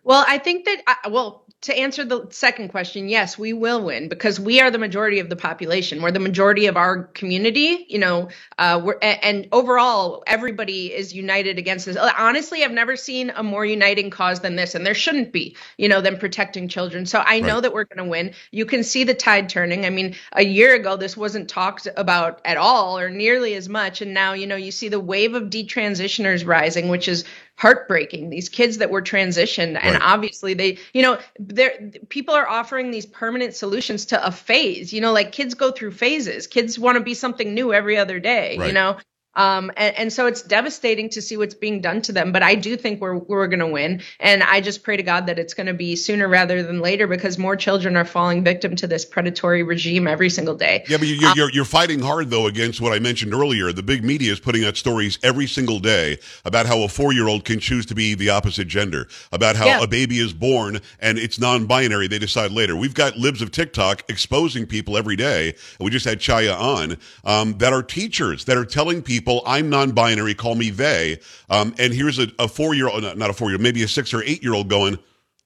Well, 0.03 0.25
I 0.27 0.39
think 0.39 0.65
that, 0.65 0.83
I, 0.87 1.09
well, 1.09 1.44
to 1.65 1.77
answer 1.77 2.05
the 2.05 2.27
second 2.31 2.69
question, 2.69 3.09
yes, 3.09 3.39
we 3.39 3.55
will 3.55 3.83
win 3.83 4.09
because 4.09 4.39
we 4.39 4.61
are 4.61 4.71
the 4.71 4.79
majority 4.79 5.19
of 5.19 5.31
the 5.31 5.37
population. 5.37 6.03
We're 6.03 6.11
the 6.11 6.21
majority 6.21 6.67
of 6.67 6.77
our 6.77 7.05
community, 7.05 7.87
you 7.89 7.99
know, 7.99 8.29
uh, 8.59 8.81
we're, 8.85 8.99
and 9.01 9.49
overall, 9.51 10.23
everybody 10.27 10.93
is 10.93 11.15
united 11.15 11.59
against 11.59 11.87
this. 11.87 11.97
Honestly, 11.97 12.63
I've 12.63 12.71
never 12.71 12.97
seen 12.97 13.31
a 13.31 13.43
more 13.43 13.65
uniting 13.65 14.11
cause 14.11 14.41
than 14.41 14.57
this, 14.57 14.75
and 14.75 14.87
there 14.87 14.95
shouldn't 14.95 15.33
be, 15.33 15.57
you 15.79 15.89
know, 15.89 16.03
than 16.03 16.19
protecting 16.19 16.69
children. 16.69 17.07
So 17.07 17.23
I 17.25 17.41
know 17.41 17.55
right. 17.55 17.63
that 17.63 17.73
we're 17.73 17.85
going 17.85 18.05
to 18.05 18.11
win. 18.11 18.35
You 18.51 18.67
can 18.67 18.85
see 18.85 19.05
the 19.05 19.15
tide 19.15 19.49
turning. 19.49 19.87
I 19.87 19.91
mean, 19.91 20.17
a 20.33 20.45
year 20.45 20.75
ago, 20.75 20.99
this 20.99 21.17
wasn't 21.17 21.49
talked 21.49 21.89
about 21.97 22.43
at 22.45 22.59
all 22.59 22.99
or 22.99 23.09
nearly 23.09 23.55
as 23.55 23.71
much. 23.71 24.03
And 24.03 24.13
now, 24.13 24.35
you 24.35 24.47
know, 24.47 24.57
you 24.57 24.71
see 24.71 24.91
the 24.91 25.01
wave 25.01 25.35
of 25.35 25.45
detransitioners 25.45 26.47
rising, 26.47 26.89
which 26.89 27.09
is 27.09 27.25
heartbreaking 27.57 28.31
these 28.31 28.49
kids 28.49 28.79
that 28.79 28.91
were 28.91 29.03
transitioned 29.03 29.79
and 29.81 30.03
obviously 30.03 30.55
they 30.55 30.77
you 30.93 31.03
know 31.03 31.19
there 31.39 31.93
people 32.09 32.35
are 32.35 32.49
offering 32.49 32.91
these 32.91 33.07
permanent 33.07 33.55
solutions 33.55 34.07
to 34.07 34.27
a 34.27 34.33
phase 34.33 34.93
you 34.93 35.01
know 35.01 35.13
like 35.13 35.31
kids 35.31 35.55
go 35.55 35.71
through 35.71 35.93
phases. 35.93 36.47
Kids 36.49 36.79
want 36.79 36.99
to 36.99 37.05
be 37.05 37.15
something 37.15 37.55
new 37.55 37.73
every 37.73 37.97
other 37.97 38.19
day 38.19 38.59
right. 38.59 38.67
you 38.67 38.73
know 38.73 38.97
um, 39.37 39.71
and, 39.77 39.97
and, 39.97 40.13
so 40.13 40.27
it's 40.27 40.43
devastating 40.43 41.09
to 41.11 41.23
see 41.23 41.37
what's 41.37 41.55
being 41.55 41.81
done 41.81 42.03
to 42.03 42.13
them. 42.13 42.31
But 42.31 42.43
I 42.43 42.55
do 42.55 42.77
think 42.77 43.01
we're 43.01 43.17
we're 43.17 43.49
going 43.49 43.61
to 43.61 43.67
win, 43.67 44.03
and 44.21 44.43
I 44.43 44.61
just 44.61 44.83
pray 44.85 44.97
to 44.97 45.03
God 45.03 45.27
that 45.27 45.39
it's 45.39 45.55
going 45.55 45.67
to 45.67 45.75
be 45.75 45.97
sooner 45.97 46.29
rather 46.29 46.63
than 46.63 46.81
later 46.81 47.07
because 47.07 47.37
more 47.39 47.57
children 47.57 47.97
are 47.97 48.05
falling 48.05 48.45
victim 48.45 48.77
to 48.77 48.87
this 48.87 49.05
predatory 49.05 49.63
regime 49.63 50.07
every 50.07 50.31
single 50.31 50.55
day. 50.55 50.85
Yeah, 50.89 50.99
but 50.99 51.09
you're, 51.09 51.29
um, 51.29 51.35
you're, 51.37 51.51
you're 51.51 51.65
fighting 51.65 52.01
hard 52.01 52.31
though 52.31 52.47
against 52.47 52.81
what 52.81 52.93
I 52.93 53.01
mentioned 53.01 53.35
earlier. 53.35 53.73
The 53.73 53.83
big 53.83 54.05
media 54.05 54.31
is 54.31 54.39
putting 54.39 54.65
out 54.65 54.77
stories 54.77 55.19
every 55.23 55.47
single 55.47 55.81
day 55.81 56.19
about 56.45 56.67
how 56.67 56.83
a 56.83 56.89
four 56.89 57.13
year 57.13 57.27
old 57.27 57.45
can 57.45 57.59
choose 57.59 57.87
to 57.87 57.95
be 57.95 58.15
the 58.15 58.31
opposite 58.31 58.69
gender, 58.69 59.09
about 59.33 59.57
how 59.57 59.67
yeah. 59.67 59.83
a 59.83 59.89
baby 59.89 60.19
is 60.19 60.33
born 60.33 60.81
and 61.01 61.19
it's 61.19 61.41
non 61.41 61.67
binary. 61.67 62.07
They 62.07 62.19
decide 62.19 62.53
later. 62.53 62.77
We've 62.77 62.95
got 62.95 63.17
libs 63.17 63.43
of 63.43 63.51
TikTok 63.51 64.05
exposing 64.09 64.67
people 64.67 64.97
every 64.97 65.17
day. 65.17 65.55
We 65.81 65.91
just 65.91 66.05
had 66.05 66.21
Chaya 66.21 66.57
on 66.57 66.99
um, 67.25 67.59
that 67.59 67.73
are 67.73 67.83
teachers 67.83 68.45
that 68.45 68.57
are 68.57 68.65
telling 68.65 69.03
people 69.03 69.24
people, 69.25 69.43
I'm 69.47 69.71
non-binary, 69.71 70.35
call 70.35 70.55
me 70.55 70.71
they. 70.71 71.19
Um, 71.49 71.75
and 71.79 71.93
here's 71.93 72.19
a, 72.19 72.29
a 72.39 72.47
four-year-old, 72.49 73.03
not 73.17 73.31
a 73.31 73.33
four-year, 73.33 73.57
old, 73.57 73.63
maybe 73.63 73.83
a 73.83 73.89
six 73.89 74.13
or 74.13 74.23
eight-year-old 74.23 74.69
going, 74.69 74.99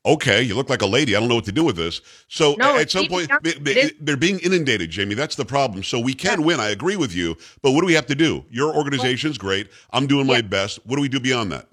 okay, 0.05 0.43
you 0.43 0.55
look 0.55 0.69
like 0.69 0.83
a 0.83 0.87
lady. 0.87 1.15
I 1.15 1.21
don't 1.21 1.29
know 1.29 1.35
what 1.37 1.45
to 1.45 1.53
do 1.53 1.65
with 1.65 1.77
this. 1.77 2.01
So 2.29 2.55
No, 2.59 2.77
at 2.77 2.91
some 2.91 3.07
point, 3.07 3.31
they- 3.43 3.51
it 3.51 3.65
they- 3.65 3.81
is- 3.83 3.93
they're 4.01 4.17
being 4.17 4.39
inundated, 4.41 4.91
Jamie. 4.91 5.15
That's 5.15 5.37
the 5.37 5.45
problem. 5.45 5.83
So 5.85 5.99
we 6.01 6.15
can 6.15 6.43
win. 6.43 6.61
I 6.61 6.71
agree 6.71 6.97
with 6.97 7.15
you. 7.15 7.37
But 7.63 7.73
what 7.73 7.81
do 7.81 7.87
we 7.87 7.95
have 7.95 8.07
to 8.07 8.15
do? 8.15 8.45
Your 8.51 8.75
organization's 8.75 9.39
great. 9.39 9.69
I'm 9.93 10.07
doing 10.07 10.27
my 10.27 10.41
best. 10.41 10.81
What 10.85 10.97
do 10.97 11.03
we 11.03 11.09
do 11.09 11.21
beyond 11.21 11.53
that? 11.53 11.69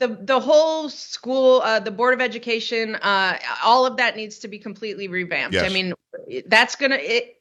the 0.00 0.16
the 0.20 0.38
whole 0.38 0.88
school 0.88 1.60
uh, 1.64 1.80
the 1.80 1.90
board 1.90 2.14
of 2.14 2.20
education 2.20 2.94
uh, 3.02 3.36
all 3.64 3.84
of 3.84 3.96
that 3.96 4.14
needs 4.14 4.38
to 4.38 4.46
be 4.46 4.56
completely 4.56 5.08
revamped 5.08 5.54
Yes. 5.54 5.64
i 5.68 5.74
mean 5.74 5.92
that's 6.46 6.76
gonna 6.76 6.98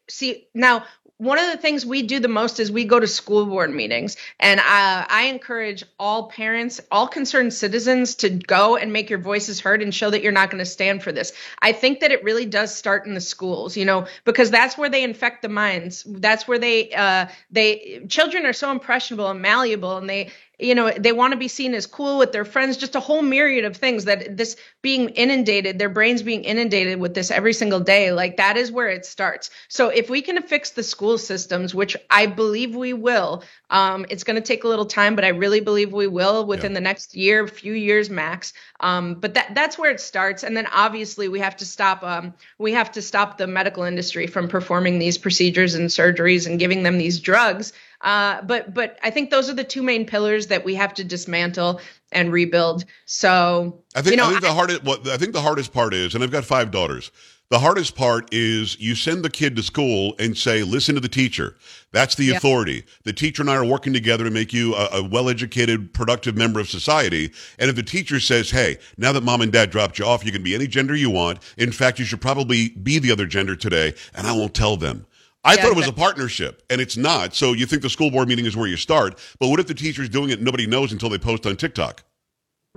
see 0.10 0.48
now 0.56 0.84
one 1.18 1.40
of 1.40 1.50
the 1.52 1.58
things 1.58 1.84
we 1.86 2.04
do 2.04 2.20
the 2.20 2.28
most 2.28 2.60
is 2.60 2.72
we 2.72 2.86
go 2.86 3.00
to 3.00 3.08
school 3.08 3.46
board 3.46 3.74
meetings. 3.74 4.18
And 4.40 4.60
uh, 4.60 4.64
i 5.10 5.30
encourage 5.32 5.84
all 6.00 6.28
parents 6.30 6.80
all 6.92 7.08
concerned 7.08 7.54
citizens 7.54 8.16
to 8.16 8.30
go 8.30 8.78
and 8.78 8.94
make 8.94 9.10
your 9.10 9.20
voices 9.20 9.60
heard 9.60 9.82
and 9.82 9.94
show 9.94 10.10
that 10.10 10.22
you're 10.22 10.32
not 10.32 10.52
going 10.52 10.60
to 10.60 10.66
stand 10.66 11.02
for 11.02 11.12
this. 11.12 11.34
I 11.62 11.72
think 11.72 12.02
that 12.02 12.12
it 12.12 12.24
really 12.24 12.46
does 12.46 12.74
start 12.74 13.06
in 13.06 13.14
the 13.14 13.22
schools 13.22 13.76
you 13.76 13.86
know 13.86 14.06
because 14.26 14.52
that's 14.52 14.78
where 14.78 14.90
they 14.90 15.04
infect 15.04 15.42
the 15.42 15.50
minds. 15.50 16.04
That's 16.08 16.48
where 16.48 16.60
they 16.60 16.92
uh, 16.94 17.28
they 17.52 18.06
children 18.10 18.46
are 18.46 18.54
so 18.54 18.72
impressionable 18.72 19.30
and 19.30 19.42
malleable 19.42 19.98
and 19.98 20.10
they 20.10 20.32
you 20.60 20.76
know 20.76 20.92
they 20.92 21.12
want 21.12 21.34
to 21.34 21.38
be 21.38 21.48
seen 21.48 21.74
as 21.74 21.86
cool 21.86 22.18
with 22.18 22.32
their 22.32 22.46
friends 22.46 22.78
just 22.78 22.96
a 22.96 23.00
whole 23.00 23.22
myriad 23.22 23.66
of 23.66 23.76
things 23.78 24.06
that 24.06 24.38
this 24.38 24.56
being 24.82 25.10
inundated 25.10 25.78
their 25.78 25.90
brains 25.90 26.22
being 26.24 26.44
inundated 26.44 27.00
with 27.00 27.14
this 27.14 27.32
every 27.32 27.54
single 27.54 27.80
day 27.80 28.12
like 28.12 28.38
that 28.38 28.58
is 28.58 28.72
where 28.72 28.88
it 28.90 29.06
starts. 29.06 29.50
So 29.68 29.90
if 29.90 30.10
we 30.10 30.22
can 30.22 30.42
fix 30.44 30.72
the 30.72 30.84
school 30.84 31.18
systems 31.18 31.76
which 31.76 31.96
i 32.10 32.26
believe 32.26 32.76
we 32.76 32.94
will 32.94 33.44
um, 33.70 34.06
it's 34.10 34.24
going 34.24 34.36
to 34.36 34.42
take 34.42 34.64
a 34.64 34.68
little 34.68 34.86
time 34.86 35.16
but 35.16 35.26
i 35.26 35.30
really 35.30 35.60
believe 35.60 35.92
we 35.94 36.08
will 36.08 36.46
within 36.46 36.72
Yeah. 36.72 36.76
the 36.76 36.82
next 36.82 37.16
year 37.16 37.48
few 37.48 37.74
years 37.74 38.10
max. 38.10 38.54
Um, 38.80 39.16
but 39.16 39.34
that 39.34 39.56
that's 39.56 39.78
where 39.78 39.92
it 39.92 40.00
starts. 40.00 40.44
And 40.44 40.56
then 40.56 40.68
obviously 40.68 41.28
we 41.28 41.40
have 41.40 41.58
to 41.58 41.66
stop 41.66 42.04
um, 42.04 42.34
we 42.58 42.74
have 42.74 42.92
to 42.94 43.02
stop 43.02 43.38
the 43.38 43.48
medical 43.48 43.84
industry 43.84 44.28
from 44.28 44.48
performing 44.48 45.00
these 45.00 45.18
procedures 45.18 45.76
and 45.76 45.90
surgeries 45.90 46.48
and 46.48 46.60
giving 46.60 46.84
them 46.84 46.98
these 46.98 47.20
drugs 47.20 47.74
uh, 48.02 48.42
but 48.44 48.74
but 48.74 48.98
I 49.04 49.10
think 49.10 49.30
those 49.30 49.50
are 49.50 49.54
the 49.54 49.64
two 49.64 49.84
main 49.84 50.06
pillars 50.06 50.48
that 50.48 50.64
we 50.64 50.76
have 50.76 50.94
to 50.96 51.04
dismantle 51.04 51.82
and 52.12 52.32
rebuild. 52.32 52.86
So 53.06 53.84
I 53.96 54.02
think 54.02 54.12
you 54.12 54.18
know, 54.18 54.28
I 54.28 54.30
think 54.30 54.42
the 54.42 54.54
hardest 54.54 54.84
what 54.84 55.08
I 55.08 55.18
think 55.18 55.34
the 55.34 55.42
hardest 55.42 55.74
part 55.74 55.94
is, 55.94 56.16
and 56.16 56.24
I've 56.24 56.32
got 56.32 56.46
five 56.46 56.72
daughters. 56.72 57.12
The 57.50 57.60
hardest 57.60 57.96
part 57.96 58.28
is 58.34 58.78
you 58.78 58.94
send 58.94 59.24
the 59.24 59.30
kid 59.30 59.56
to 59.56 59.64
school 59.64 60.16
and 60.20 60.38
say, 60.38 60.64
"Listen 60.64 60.96
to 60.96 61.02
the 61.02 61.08
teacher. 61.08 61.56
That's 61.94 62.16
the 62.16 62.26
Yeah. 62.26 62.36
authority. 62.36 62.84
The 63.06 63.14
teacher 63.14 63.42
and 63.42 63.50
I 63.50 63.56
are 63.56 63.64
working 63.64 63.94
together 63.94 64.26
to 64.26 64.30
make 64.30 64.52
you 64.52 64.76
a, 64.76 64.90
a 64.92 65.04
well-educated, 65.04 65.94
productive 65.94 66.36
member 66.36 66.60
of 66.60 66.70
society." 66.70 67.32
And 67.58 67.70
if 67.70 67.78
the 67.78 67.84
teacher 67.84 68.20
says, 68.20 68.52
"Hey, 68.52 68.80
now 68.98 69.14
that 69.14 69.24
mom 69.24 69.40
and 69.42 69.50
dad 69.52 69.72
dropped 69.72 69.98
you 69.98 70.06
off, 70.06 70.26
you 70.26 70.34
can 70.34 70.44
be 70.44 70.56
any 70.56 70.68
gender 70.68 70.94
you 70.94 71.10
want. 71.10 71.40
In 71.58 71.72
fact, 71.72 72.00
you 72.00 72.06
should 72.06 72.20
probably 72.20 72.70
be 72.70 73.00
the 73.00 73.14
other 73.14 73.26
gender 73.26 73.56
today," 73.56 73.94
and 74.14 74.28
I 74.28 74.34
won't 74.34 74.54
tell 74.54 74.76
them. 74.76 75.06
I 75.48 75.54
Yeah, 75.54 75.62
thought 75.62 75.72
it 75.72 75.78
was 75.78 75.88
a 75.88 75.94
partnership, 75.94 76.62
and 76.70 76.82
it's 76.82 76.98
not. 76.98 77.34
So 77.34 77.54
you 77.54 77.66
think 77.66 77.82
the 77.82 77.90
school 77.90 78.12
board 78.12 78.28
meeting 78.28 78.46
is 78.46 78.58
where 78.58 78.68
you 78.68 78.76
start, 78.76 79.18
but 79.40 79.48
what 79.48 79.62
if 79.62 79.68
the 79.68 79.74
teacher's 79.74 80.10
doing 80.10 80.30
it 80.30 80.34
and 80.34 80.44
nobody 80.44 80.68
knows 80.68 80.92
until 80.92 81.08
they 81.08 81.18
post 81.18 81.46
on 81.46 81.56
TikTok? 81.56 82.04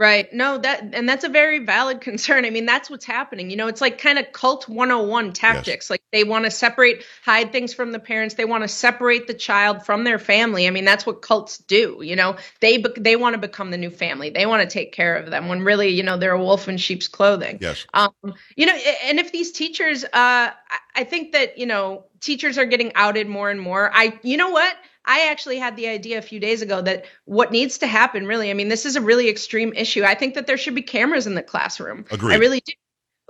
Right. 0.00 0.32
No, 0.32 0.56
that 0.56 0.94
and 0.94 1.06
that's 1.06 1.24
a 1.24 1.28
very 1.28 1.58
valid 1.58 2.00
concern. 2.00 2.46
I 2.46 2.50
mean, 2.50 2.64
that's 2.64 2.88
what's 2.88 3.04
happening. 3.04 3.50
You 3.50 3.56
know, 3.56 3.66
it's 3.66 3.82
like 3.82 4.00
kind 4.00 4.18
of 4.18 4.32
cult 4.32 4.66
101 4.66 5.34
tactics. 5.34 5.90
Like 5.90 6.02
they 6.10 6.24
want 6.24 6.46
to 6.46 6.50
separate, 6.50 7.04
hide 7.22 7.52
things 7.52 7.74
from 7.74 7.92
the 7.92 7.98
parents. 7.98 8.34
They 8.34 8.46
want 8.46 8.64
to 8.64 8.68
separate 8.68 9.26
the 9.26 9.34
child 9.34 9.84
from 9.84 10.04
their 10.04 10.18
family. 10.18 10.66
I 10.66 10.70
mean, 10.70 10.86
that's 10.86 11.04
what 11.04 11.20
cults 11.20 11.58
do. 11.58 11.98
You 12.02 12.16
know, 12.16 12.36
they 12.60 12.82
they 12.96 13.16
want 13.16 13.34
to 13.34 13.38
become 13.38 13.70
the 13.70 13.76
new 13.76 13.90
family. 13.90 14.30
They 14.30 14.46
want 14.46 14.62
to 14.62 14.72
take 14.72 14.92
care 14.92 15.16
of 15.16 15.30
them 15.30 15.48
when 15.48 15.60
really, 15.60 15.90
you 15.90 16.02
know, 16.02 16.16
they're 16.16 16.32
a 16.32 16.42
wolf 16.42 16.66
in 16.66 16.78
sheep's 16.78 17.06
clothing. 17.06 17.58
Yes. 17.60 17.84
Um, 17.92 18.14
you 18.56 18.64
know, 18.64 18.78
and 19.04 19.18
if 19.18 19.32
these 19.32 19.52
teachers, 19.52 20.04
uh, 20.04 20.08
I 20.94 21.04
think 21.04 21.32
that 21.32 21.58
you 21.58 21.66
know, 21.66 22.04
teachers 22.20 22.56
are 22.56 22.64
getting 22.64 22.92
outed 22.94 23.28
more 23.28 23.50
and 23.50 23.60
more. 23.60 23.90
I, 23.92 24.18
you 24.22 24.38
know 24.38 24.48
what? 24.48 24.74
I 25.04 25.28
actually 25.30 25.58
had 25.58 25.76
the 25.76 25.88
idea 25.88 26.18
a 26.18 26.22
few 26.22 26.40
days 26.40 26.62
ago 26.62 26.82
that 26.82 27.06
what 27.24 27.50
needs 27.52 27.78
to 27.78 27.86
happen, 27.86 28.26
really, 28.26 28.50
I 28.50 28.54
mean, 28.54 28.68
this 28.68 28.84
is 28.86 28.96
a 28.96 29.00
really 29.00 29.28
extreme 29.28 29.72
issue. 29.72 30.04
I 30.04 30.14
think 30.14 30.34
that 30.34 30.46
there 30.46 30.58
should 30.58 30.74
be 30.74 30.82
cameras 30.82 31.26
in 31.26 31.34
the 31.34 31.42
classroom. 31.42 32.04
Agreed. 32.10 32.34
I 32.34 32.38
really 32.38 32.60
do. 32.60 32.72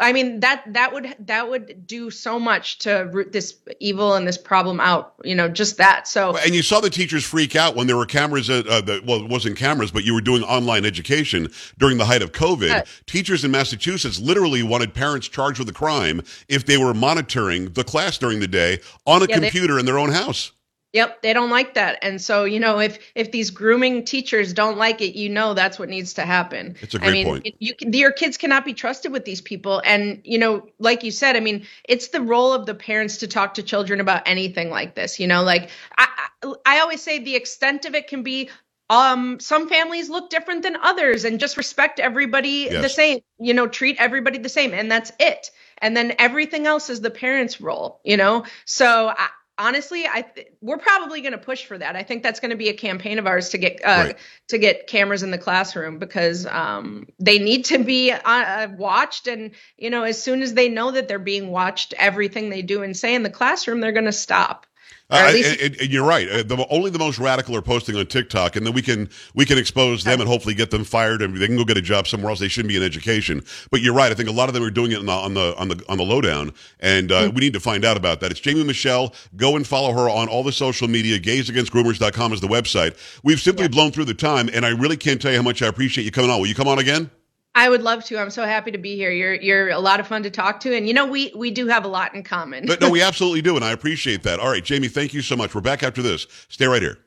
I 0.02 0.14
mean 0.14 0.40
that 0.40 0.64
that 0.72 0.94
would 0.94 1.14
that 1.26 1.50
would 1.50 1.86
do 1.86 2.10
so 2.10 2.40
much 2.40 2.78
to 2.80 3.10
root 3.12 3.32
this 3.32 3.54
evil 3.80 4.14
and 4.14 4.26
this 4.26 4.38
problem 4.38 4.80
out. 4.80 5.14
You 5.24 5.34
know, 5.34 5.46
just 5.48 5.76
that. 5.76 6.08
So 6.08 6.34
And 6.38 6.54
you 6.54 6.62
saw 6.62 6.80
the 6.80 6.88
teachers 6.88 7.22
freak 7.22 7.54
out 7.54 7.76
when 7.76 7.86
there 7.86 7.98
were 7.98 8.06
cameras 8.06 8.48
at, 8.48 8.66
uh, 8.66 8.80
the, 8.80 9.02
well, 9.06 9.22
it 9.22 9.28
wasn't 9.28 9.58
cameras, 9.58 9.90
but 9.90 10.02
you 10.02 10.14
were 10.14 10.22
doing 10.22 10.42
online 10.42 10.86
education 10.86 11.50
during 11.78 11.98
the 11.98 12.06
height 12.06 12.22
of 12.22 12.32
COVID. 12.32 12.68
Yeah. 12.68 12.84
Teachers 13.04 13.44
in 13.44 13.50
Massachusetts 13.50 14.18
literally 14.18 14.62
wanted 14.62 14.94
parents 14.94 15.28
charged 15.28 15.58
with 15.58 15.68
a 15.68 15.74
crime 15.74 16.22
if 16.48 16.64
they 16.64 16.78
were 16.78 16.94
monitoring 16.94 17.72
the 17.72 17.84
class 17.84 18.16
during 18.16 18.40
the 18.40 18.48
day 18.48 18.78
on 19.06 19.22
a 19.22 19.26
Yeah, 19.26 19.38
they- 19.38 19.50
computer 19.50 19.78
in 19.78 19.84
their 19.84 19.98
own 19.98 20.12
house. 20.12 20.52
Yep, 20.92 21.22
they 21.22 21.32
don't 21.32 21.50
like 21.50 21.74
that. 21.74 22.00
And 22.02 22.20
so, 22.20 22.44
you 22.44 22.58
know, 22.58 22.80
if 22.80 22.98
if 23.14 23.30
these 23.30 23.50
grooming 23.50 24.04
teachers 24.04 24.52
don't 24.52 24.76
like 24.76 25.00
it, 25.00 25.16
you 25.16 25.28
know 25.28 25.54
that's 25.54 25.78
what 25.78 25.88
needs 25.88 26.14
to 26.14 26.22
happen. 26.22 26.76
It's 26.80 26.94
a 26.94 26.98
I 26.98 27.06
great 27.06 27.12
mean, 27.12 27.24
point. 27.26 27.54
you 27.60 27.74
can- 27.76 27.92
your 27.92 28.10
kids 28.10 28.36
cannot 28.36 28.64
be 28.64 28.74
trusted 28.74 29.12
with 29.12 29.24
these 29.24 29.40
people 29.40 29.80
and, 29.84 30.20
you 30.24 30.38
know, 30.38 30.66
like 30.80 31.04
you 31.04 31.12
said, 31.12 31.36
I 31.36 31.40
mean, 31.40 31.64
it's 31.88 32.08
the 32.08 32.20
role 32.20 32.52
of 32.52 32.66
the 32.66 32.74
parents 32.74 33.18
to 33.18 33.28
talk 33.28 33.54
to 33.54 33.62
children 33.62 34.00
about 34.00 34.22
anything 34.26 34.68
like 34.70 34.96
this, 34.96 35.20
you 35.20 35.28
know, 35.28 35.42
like 35.44 35.70
I 35.96 36.08
I, 36.42 36.54
I 36.66 36.80
always 36.80 37.02
say 37.02 37.20
the 37.20 37.36
extent 37.36 37.84
of 37.84 37.94
it 37.94 38.08
can 38.08 38.22
be 38.24 38.50
um 38.88 39.38
some 39.38 39.68
families 39.68 40.10
look 40.10 40.30
different 40.30 40.64
than 40.64 40.74
others 40.76 41.24
and 41.24 41.38
just 41.38 41.56
respect 41.56 42.00
everybody 42.00 42.68
the 42.68 42.88
same, 42.88 43.20
you 43.38 43.54
know, 43.54 43.68
treat 43.68 43.96
everybody 44.00 44.38
the 44.38 44.48
same 44.48 44.74
and 44.74 44.90
that's 44.90 45.12
it. 45.20 45.50
And 45.78 45.96
then 45.96 46.14
everything 46.18 46.66
else 46.66 46.90
is 46.90 47.00
the 47.00 47.10
parents' 47.10 47.60
role, 47.60 48.00
you 48.04 48.16
know? 48.16 48.44
So 48.64 49.08
I 49.16 49.28
honestly 49.60 50.06
i 50.06 50.22
th- 50.22 50.48
we're 50.62 50.78
probably 50.78 51.20
going 51.20 51.32
to 51.32 51.38
push 51.38 51.64
for 51.64 51.78
that. 51.78 51.96
I 51.96 52.02
think 52.02 52.22
that's 52.22 52.40
going 52.40 52.50
to 52.50 52.56
be 52.56 52.68
a 52.68 52.74
campaign 52.74 53.18
of 53.18 53.26
ours 53.26 53.50
to 53.50 53.58
get 53.58 53.80
uh, 53.84 54.04
Right. 54.06 54.18
to 54.48 54.58
get 54.58 54.86
cameras 54.86 55.22
in 55.22 55.30
the 55.30 55.38
classroom 55.38 55.98
because 55.98 56.46
um, 56.46 57.06
they 57.18 57.38
need 57.38 57.66
to 57.66 57.78
be 57.78 58.10
uh, 58.12 58.68
watched. 58.76 59.26
And 59.26 59.52
you 59.76 59.90
know 59.90 60.02
as 60.02 60.22
soon 60.22 60.42
as 60.42 60.54
they 60.54 60.68
know 60.68 60.90
that 60.90 61.08
they're 61.08 61.18
being 61.18 61.48
watched 61.48 61.94
everything 61.98 62.50
they 62.50 62.62
do 62.62 62.82
and 62.82 62.96
say 62.96 63.14
in 63.14 63.22
the 63.22 63.30
classroom 63.30 63.80
they're 63.80 63.92
going 63.92 64.04
to 64.06 64.12
stop 64.12 64.66
Uh, 65.10 65.16
and, 65.44 65.60
and- 65.60 65.80
and 65.80 65.90
you're 65.90 66.04
right. 66.06 66.28
Uh, 66.28 66.42
the, 66.44 66.66
only 66.70 66.88
the 66.90 66.98
most 66.98 67.18
radical 67.18 67.56
are 67.56 67.62
posting 67.62 67.96
on 67.96 68.06
TikTok, 68.06 68.54
and 68.54 68.64
then 68.64 68.72
we 68.72 68.80
can 68.82 69.08
we 69.34 69.44
can 69.44 69.58
expose 69.58 70.04
them 70.04 70.20
and 70.20 70.28
hopefully 70.28 70.54
get 70.54 70.70
them 70.70 70.84
fired, 70.84 71.20
and 71.22 71.36
they 71.36 71.46
can 71.48 71.56
go 71.56 71.64
get 71.64 71.76
a 71.76 71.82
job 71.82 72.06
somewhere 72.06 72.30
else. 72.30 72.38
They 72.38 72.46
shouldn't 72.48 72.68
be 72.68 72.76
in 72.76 72.82
education. 72.82 73.42
But 73.72 73.80
you're 73.80 73.94
right. 73.94 74.12
I 74.12 74.14
think 74.14 74.28
a 74.28 74.32
lot 74.32 74.48
of 74.48 74.54
them 74.54 74.62
are 74.62 74.70
doing 74.70 74.92
it 74.92 74.98
on 74.98 75.06
the 75.06 75.12
on 75.12 75.34
the 75.34 75.56
on 75.56 75.68
the, 75.68 75.84
on 75.88 75.98
the 75.98 76.04
lowdown, 76.04 76.52
and 76.78 77.10
uh, 77.10 77.30
we 77.34 77.40
need 77.40 77.52
to 77.54 77.60
find 77.60 77.84
out 77.84 77.96
about 77.96 78.20
that. 78.20 78.30
It's 78.30 78.40
Jamiee 78.40 78.64
Michell. 78.64 79.12
Go 79.36 79.56
and 79.56 79.66
follow 79.66 79.92
her 79.92 80.08
on 80.08 80.28
all 80.28 80.44
the 80.44 80.52
social 80.52 80.86
media. 80.86 81.18
GaysAgainstGroomers.com 81.18 82.32
is 82.32 82.40
the 82.40 82.46
website. 82.48 82.96
We've 83.24 83.40
simply 83.40 83.66
blown 83.68 83.90
through 83.90 84.04
the 84.06 84.14
time, 84.14 84.48
and 84.52 84.64
I 84.64 84.70
really 84.70 84.96
can't 84.96 85.20
tell 85.20 85.32
you 85.32 85.38
how 85.38 85.42
much 85.42 85.60
I 85.62 85.66
appreciate 85.66 86.04
you 86.04 86.12
coming 86.12 86.30
on. 86.30 86.38
Will 86.40 86.46
you 86.46 86.54
come 86.54 86.68
on 86.68 86.78
again? 86.78 87.10
I 87.54 87.68
would 87.68 87.82
love 87.82 88.04
to 88.06 88.18
i'm 88.18 88.30
so 88.30 88.44
happy 88.44 88.70
to 88.70 88.78
be 88.78 88.96
here 88.96 89.10
you're 89.10 89.34
you're 89.34 89.68
a 89.70 89.78
lot 89.78 90.00
of 90.00 90.06
fun 90.06 90.22
to 90.22 90.30
talk 90.30 90.60
to 90.60 90.74
and 90.74 90.86
you 90.86 90.94
know 90.94 91.06
we 91.06 91.32
we 91.34 91.50
do 91.50 91.66
have 91.66 91.84
a 91.84 91.88
lot 91.88 92.14
in 92.14 92.22
common 92.22 92.66
But 92.66 92.80
no, 92.80 92.90
we 92.90 93.02
absolutely 93.10 93.42
do, 93.42 93.56
and 93.56 93.64
I 93.64 93.72
appreciate 93.72 94.22
that. 94.22 94.38
All 94.40 94.50
right, 94.50 94.64
Jamie, 94.64 94.88
thank 94.88 95.12
you 95.14 95.22
so 95.22 95.36
much. 95.36 95.54
We're 95.54 95.60
back 95.60 95.82
after 95.82 96.02
this. 96.02 96.26
Stay 96.48 96.66
right 96.66 96.82
here. 96.82 96.98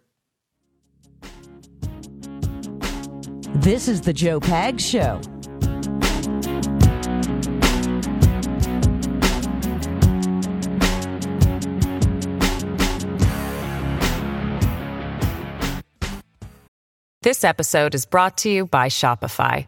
This 3.56 3.88
is 3.88 4.01
the 4.01 4.13
Joe 4.13 4.39
Pags 4.39 4.82
Show. 4.82 5.21
This 17.21 17.45
episode 17.45 17.95
is 17.95 18.06
brought 18.06 18.38
to 18.39 18.49
you 18.49 18.65
by 18.65 18.89
Shopify. 18.89 19.67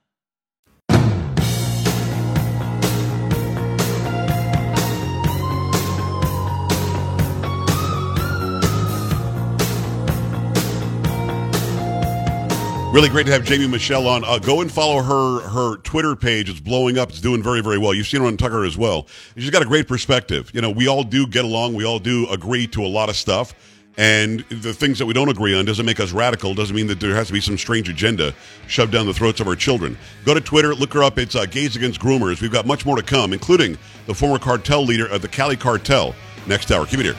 Really 12.91 13.07
great 13.07 13.25
to 13.27 13.31
have 13.31 13.43
Jamiee 13.43 13.69
Michell 13.69 14.05
on. 14.05 14.25
Uh, 14.25 14.37
go 14.37 14.59
and 14.59 14.69
follow 14.69 15.01
her 15.01 15.47
her 15.47 15.77
Twitter 15.77 16.13
page. 16.13 16.49
It's 16.49 16.59
blowing 16.59 16.97
up. 16.97 17.09
It's 17.09 17.21
doing 17.21 17.41
very 17.41 17.61
very 17.61 17.77
well. 17.77 17.93
You've 17.93 18.05
seen 18.05 18.19
her 18.19 18.27
on 18.27 18.35
Tucker 18.35 18.65
as 18.65 18.77
well. 18.77 19.07
She's 19.37 19.49
got 19.49 19.61
a 19.61 19.65
great 19.65 19.87
perspective. 19.87 20.51
You 20.53 20.59
know, 20.59 20.69
we 20.69 20.89
all 20.89 21.05
do 21.05 21.25
get 21.25 21.45
along. 21.45 21.73
We 21.73 21.85
all 21.85 21.99
do 21.99 22.27
agree 22.29 22.67
to 22.67 22.83
a 22.83 22.87
lot 22.87 23.07
of 23.07 23.15
stuff. 23.15 23.55
And 23.97 24.41
the 24.49 24.73
things 24.73 24.99
that 24.99 25.05
we 25.05 25.13
don't 25.13 25.29
agree 25.29 25.57
on 25.57 25.63
doesn't 25.63 25.85
make 25.85 26.01
us 26.01 26.11
radical. 26.11 26.53
Doesn't 26.53 26.75
mean 26.75 26.87
that 26.87 26.99
there 26.99 27.15
has 27.15 27.27
to 27.27 27.33
be 27.33 27.39
some 27.39 27.57
strange 27.57 27.87
agenda 27.87 28.33
shoved 28.67 28.91
down 28.91 29.05
the 29.05 29.13
throats 29.13 29.39
of 29.39 29.47
our 29.47 29.55
children. 29.55 29.97
Go 30.25 30.33
to 30.33 30.41
Twitter, 30.41 30.75
look 30.75 30.93
her 30.93 31.03
up. 31.03 31.17
It's 31.17 31.35
uh, 31.35 31.45
Gays 31.45 31.77
Against 31.77 32.01
Groomers. 32.01 32.41
We've 32.41 32.51
got 32.51 32.65
much 32.65 32.85
more 32.85 32.97
to 32.97 33.03
come, 33.03 33.31
including 33.31 33.77
the 34.05 34.13
former 34.13 34.37
cartel 34.37 34.83
leader 34.83 35.07
of 35.07 35.21
the 35.21 35.29
Cali 35.29 35.55
Cartel. 35.55 36.13
Next 36.45 36.69
hour, 36.71 36.85
keep 36.85 36.99
it 36.99 37.03
here. 37.03 37.15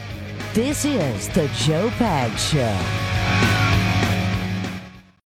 This 0.52 0.84
is 0.84 1.28
the 1.28 1.46
Joe 1.56 1.88
Pags 1.96 2.52
Show. 2.52 3.21